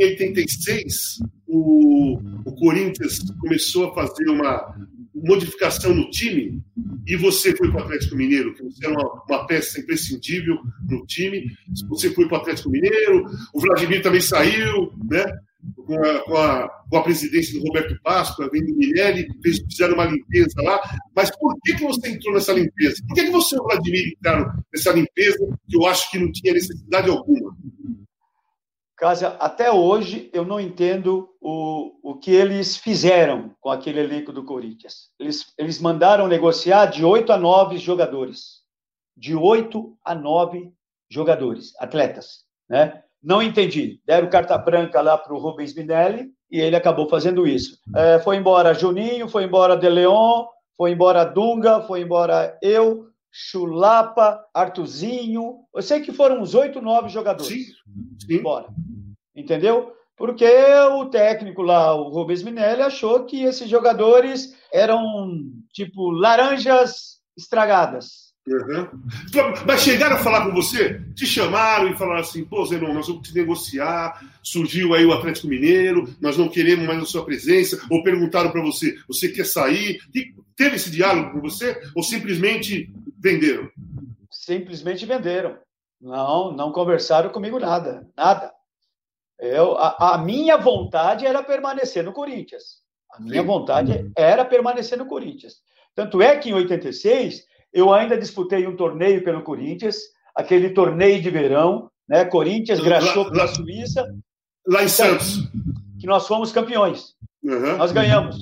[0.00, 4.74] em 86 o, o Corinthians começou a fazer uma
[5.14, 6.62] modificação no time
[7.06, 11.04] e você foi para o Atlético Mineiro, que você era uma, uma, peça imprescindível no
[11.06, 11.44] time,
[11.88, 15.24] você foi para o Atlético Mineiro, o Vladimir também saiu, né?
[15.86, 19.94] com a, com a, com a presidência do Roberto Páscoa, vem do Minelli, fez, fizeram
[19.94, 20.80] uma limpeza lá.
[21.14, 22.96] Mas por que, que você entrou nessa limpeza?
[23.06, 26.32] Por que, que você e o Vladimir entraram nessa limpeza que eu acho que não
[26.32, 27.51] tinha necessidade alguma?
[29.02, 34.44] Casa, até hoje eu não entendo o, o que eles fizeram com aquele elenco do
[34.44, 35.10] Corinthians.
[35.18, 38.60] Eles, eles mandaram negociar de 8 a 9 jogadores.
[39.16, 40.72] De 8 a 9
[41.10, 42.44] jogadores, atletas.
[42.70, 43.02] Né?
[43.20, 44.00] Não entendi.
[44.06, 47.78] Deram carta branca lá para o Rubens Minelli e ele acabou fazendo isso.
[47.96, 50.44] É, foi embora Juninho, foi embora De Leon,
[50.76, 55.60] foi embora Dunga, foi embora eu, Chulapa, Artuzinho.
[55.74, 57.48] Eu sei que foram uns oito, nove jogadores.
[57.48, 57.64] Sim,
[58.20, 58.34] sim.
[58.34, 58.68] Embora.
[59.34, 59.92] Entendeu?
[60.16, 60.46] Porque
[60.92, 68.32] o técnico lá, o Rubens Minelli, achou que esses jogadores eram tipo laranjas estragadas.
[68.46, 68.88] Uhum.
[69.64, 71.00] Mas chegaram a falar com você?
[71.14, 74.20] Te chamaram e falaram assim: pô, Zenon, nós vamos te negociar.
[74.42, 77.80] Surgiu aí o Atlético Mineiro, nós não queremos mais a sua presença.
[77.88, 80.00] Ou perguntaram para você: você quer sair?
[80.56, 81.80] Teve esse diálogo com você?
[81.94, 82.90] Ou simplesmente
[83.22, 83.70] venderam?
[84.30, 85.56] Simplesmente venderam.
[86.00, 88.06] Não, não conversaram comigo nada.
[88.16, 88.52] Nada.
[89.38, 92.82] Eu, a, a minha vontade era permanecer no Corinthians.
[93.12, 93.46] A minha Sim.
[93.46, 95.54] vontade era permanecer no Corinthians.
[95.94, 99.96] Tanto é que em 86 eu ainda disputei um torneio pelo Corinthians,
[100.34, 102.24] aquele torneio de verão, né?
[102.24, 104.06] Corinthians, Graxou pela Suíça.
[104.66, 105.38] Lá em Santos.
[106.00, 107.14] Que nós fomos campeões.
[107.42, 107.76] Uhum.
[107.76, 108.36] Nós ganhamos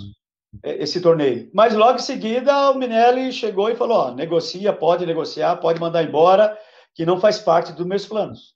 [0.63, 1.51] esse torneio.
[1.55, 6.03] Mas logo em seguida o Minelli chegou e falou: ó, negocia, pode negociar, pode mandar
[6.03, 6.57] embora,
[6.95, 8.55] que não faz parte dos meus planos.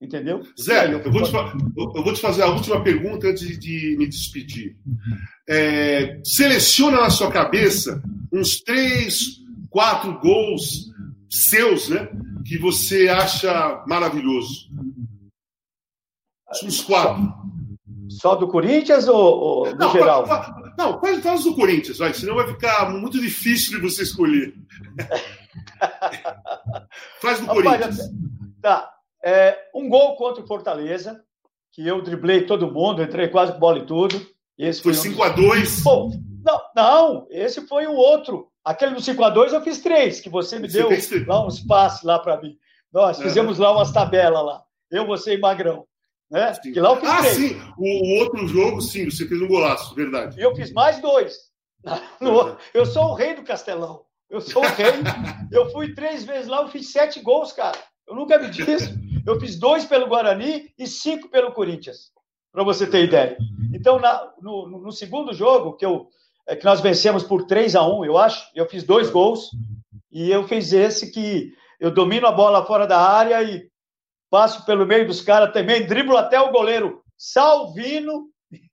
[0.00, 0.42] Entendeu?
[0.58, 3.96] Zé, eu, eu, vou te, eu, vou te, fazer a última pergunta antes de, de
[3.98, 4.76] me despedir.
[5.46, 8.02] É, seleciona na sua cabeça
[8.32, 10.86] uns três quatro gols
[11.28, 12.08] seus, né?
[12.46, 14.70] Que você acha maravilhoso.
[16.64, 17.22] Uns quatro.
[18.08, 20.24] Só do Corinthians ou, ou não, geral?
[20.80, 24.54] Não, faz, faz do Corinthians, vai, senão vai ficar muito difícil de você escolher.
[27.20, 27.98] faz do Rapaz, Corinthians.
[28.62, 28.90] Tá.
[29.22, 31.22] É, um gol contra o Fortaleza,
[31.72, 34.26] que eu driblei todo mundo, entrei quase com bola e tudo.
[34.56, 35.86] Esse foi 5x2.
[35.86, 36.40] Um...
[36.42, 38.48] Não, não, esse foi o outro.
[38.64, 40.88] Aquele do 5 a 2 eu fiz três, que você me deu
[41.26, 42.56] lá uns passes lá para mim.
[42.92, 44.62] Nós fizemos lá umas tabelas lá.
[44.90, 45.86] Eu, você e Magrão.
[46.30, 46.52] Né?
[46.62, 47.36] Que lá eu fiz ah, três.
[47.36, 47.60] sim.
[47.76, 50.38] O, outro jogo, sim, você fez um golaço, verdade.
[50.38, 51.50] E eu fiz mais dois.
[52.20, 54.02] No, eu sou o rei do Castelão.
[54.28, 54.92] Eu sou o rei.
[55.50, 57.78] eu fui três vezes lá, eu fiz sete gols, cara.
[58.06, 58.94] Eu nunca vi disso.
[59.26, 62.10] Eu fiz dois pelo Guarani e cinco pelo Corinthians,
[62.52, 63.36] para você ter ideia.
[63.72, 66.08] Então, na, no, no, segundo jogo, que, eu,
[66.46, 69.50] é, que nós vencemos por 3 a 1 eu acho, eu fiz dois gols
[70.12, 73.69] e eu fiz esse que eu domino a bola fora da área e
[74.30, 78.28] passo pelo meio dos caras também, driblo até o goleiro Salvino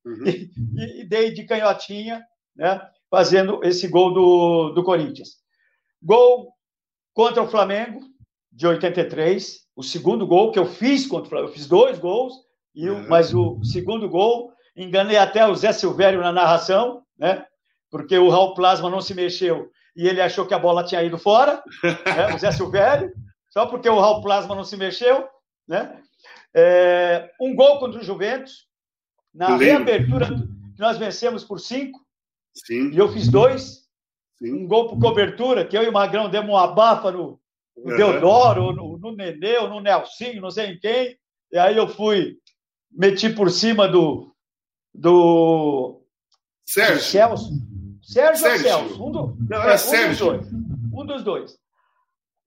[0.06, 0.26] uhum.
[0.26, 2.24] e, e, dei de canhotinha,
[2.56, 2.80] né,
[3.10, 5.30] fazendo esse gol do, do Corinthians.
[6.02, 6.54] Gol
[7.14, 8.00] contra o Flamengo,
[8.52, 12.34] de 83, o segundo gol que eu fiz contra o Flamengo, eu fiz dois gols,
[12.74, 13.08] e uhum.
[13.10, 17.46] mas o segundo gol, enganei até o Zé Silvério na narração, né,
[17.90, 21.18] porque o Raul Plasma não se mexeu e ele achou que a bola tinha ido
[21.18, 23.12] fora, né, o Zé Silvério,
[23.50, 25.28] só porque o Raul Plasma não se mexeu,
[25.68, 26.02] né?
[26.54, 28.68] É, um gol contra o Juventus,
[29.34, 30.28] na reabertura,
[30.78, 32.00] nós vencemos por cinco,
[32.54, 32.92] Sim.
[32.92, 33.88] e eu fiz dois.
[34.38, 34.54] Sim.
[34.54, 37.40] Um gol por cobertura, que eu e o Magrão demos uma abafa no,
[37.76, 37.98] no uhum.
[37.98, 41.18] Deodoro, no, no Nenê, no Nelsinho, não sei em quem.
[41.52, 42.38] E aí eu fui,
[42.92, 44.34] meti por cima do.
[44.94, 46.02] do
[46.68, 46.96] Sérgio.
[46.96, 47.52] Do Celso.
[48.02, 48.68] Sérgio, Sérgio.
[48.68, 49.04] ou Celso?
[49.04, 50.38] Um, do, não, é, um Sérgio.
[50.38, 50.54] Dos dois.
[50.94, 51.60] Um dos dois.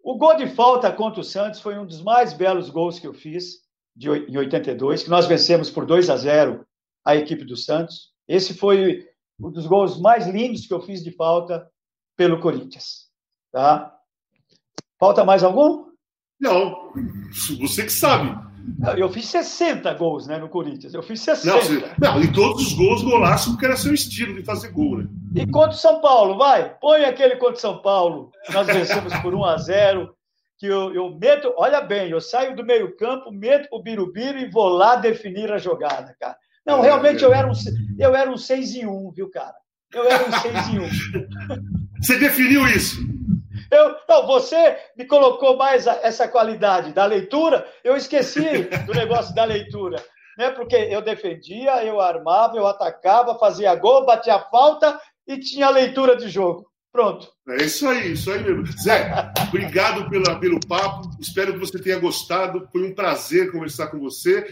[0.02, 3.14] O gol de falta contra o Santos foi um dos mais belos gols que eu
[3.14, 3.60] fiz
[3.94, 6.66] de, em 82, que nós vencemos por 2 a 0
[7.04, 8.10] a equipe do Santos.
[8.26, 9.06] Esse foi
[9.38, 11.68] um dos gols mais lindos que eu fiz de falta
[12.16, 13.08] pelo Corinthians.
[13.52, 13.94] Tá?
[14.98, 15.90] Falta mais algum?
[16.40, 16.92] Não,
[17.60, 18.49] você que sabe.
[18.96, 20.94] Eu fiz 60 gols né, no Corinthians.
[20.94, 21.56] Eu fiz 60.
[21.98, 25.06] Não, não e todos os gols golaço porque era seu estilo de fazer gol, né?
[25.34, 26.74] E contra o São Paulo, vai.
[26.80, 28.30] Põe aquele contra o São Paulo.
[28.52, 30.14] Nós vencemos por 1 a 0
[30.58, 34.50] que eu, eu meto, olha bem, eu saio do meio campo, meto o Birubiru e
[34.50, 36.36] vou lá definir a jogada, cara.
[36.66, 37.52] Não, é, realmente eu era um
[37.98, 39.54] eu era um 6 em 1, viu, cara?
[39.92, 40.88] Eu era um 6 em 1.
[42.02, 42.98] Você definiu isso?
[43.70, 48.40] Eu, não, você me colocou mais a, essa qualidade da leitura, eu esqueci
[48.86, 50.02] do negócio da leitura.
[50.36, 50.50] Né?
[50.50, 56.28] Porque eu defendia, eu armava, eu atacava, fazia gol, batia falta e tinha leitura de
[56.28, 56.70] jogo.
[56.92, 57.28] Pronto.
[57.48, 58.66] É isso aí, isso aí mesmo.
[58.82, 61.08] Zé, obrigado pela, pelo papo.
[61.20, 62.68] Espero que você tenha gostado.
[62.72, 64.44] Foi um prazer conversar com você.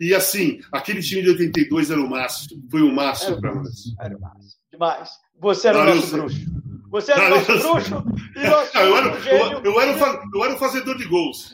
[0.00, 2.60] E assim, aquele time de 82 era o máximo.
[2.68, 3.70] Foi o máximo para nós.
[4.00, 4.50] Era o máximo.
[4.72, 5.10] Demais.
[5.38, 6.63] Você era Valeu, o nosso bruxo.
[6.94, 8.04] Você era o nosso bruxo
[8.36, 9.60] e nós tínhamos eu era, um gênio.
[9.64, 11.52] Eu, eu, era o, eu era o fazedor de gols.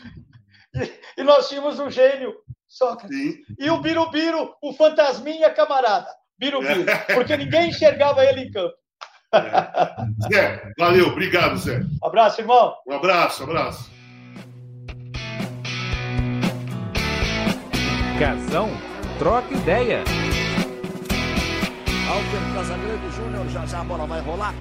[0.75, 2.35] E, e nós tínhamos um gênio,
[2.69, 3.17] Sócrates.
[3.17, 3.39] Sim.
[3.59, 6.09] E o Birubiru, o fantasminha camarada.
[6.39, 6.85] Birubiru.
[6.87, 7.15] É.
[7.15, 8.75] Porque ninguém enxergava ele em campo.
[9.33, 10.29] É.
[10.31, 11.81] Zé, valeu, obrigado, Zé.
[12.03, 12.75] Abraço, irmão.
[12.87, 13.91] Um abraço, abraço.
[18.19, 18.69] Casão,
[19.19, 20.05] troca ideia.
[22.11, 24.55] Alter Casagrande Júnior, já já a bola vai rolar.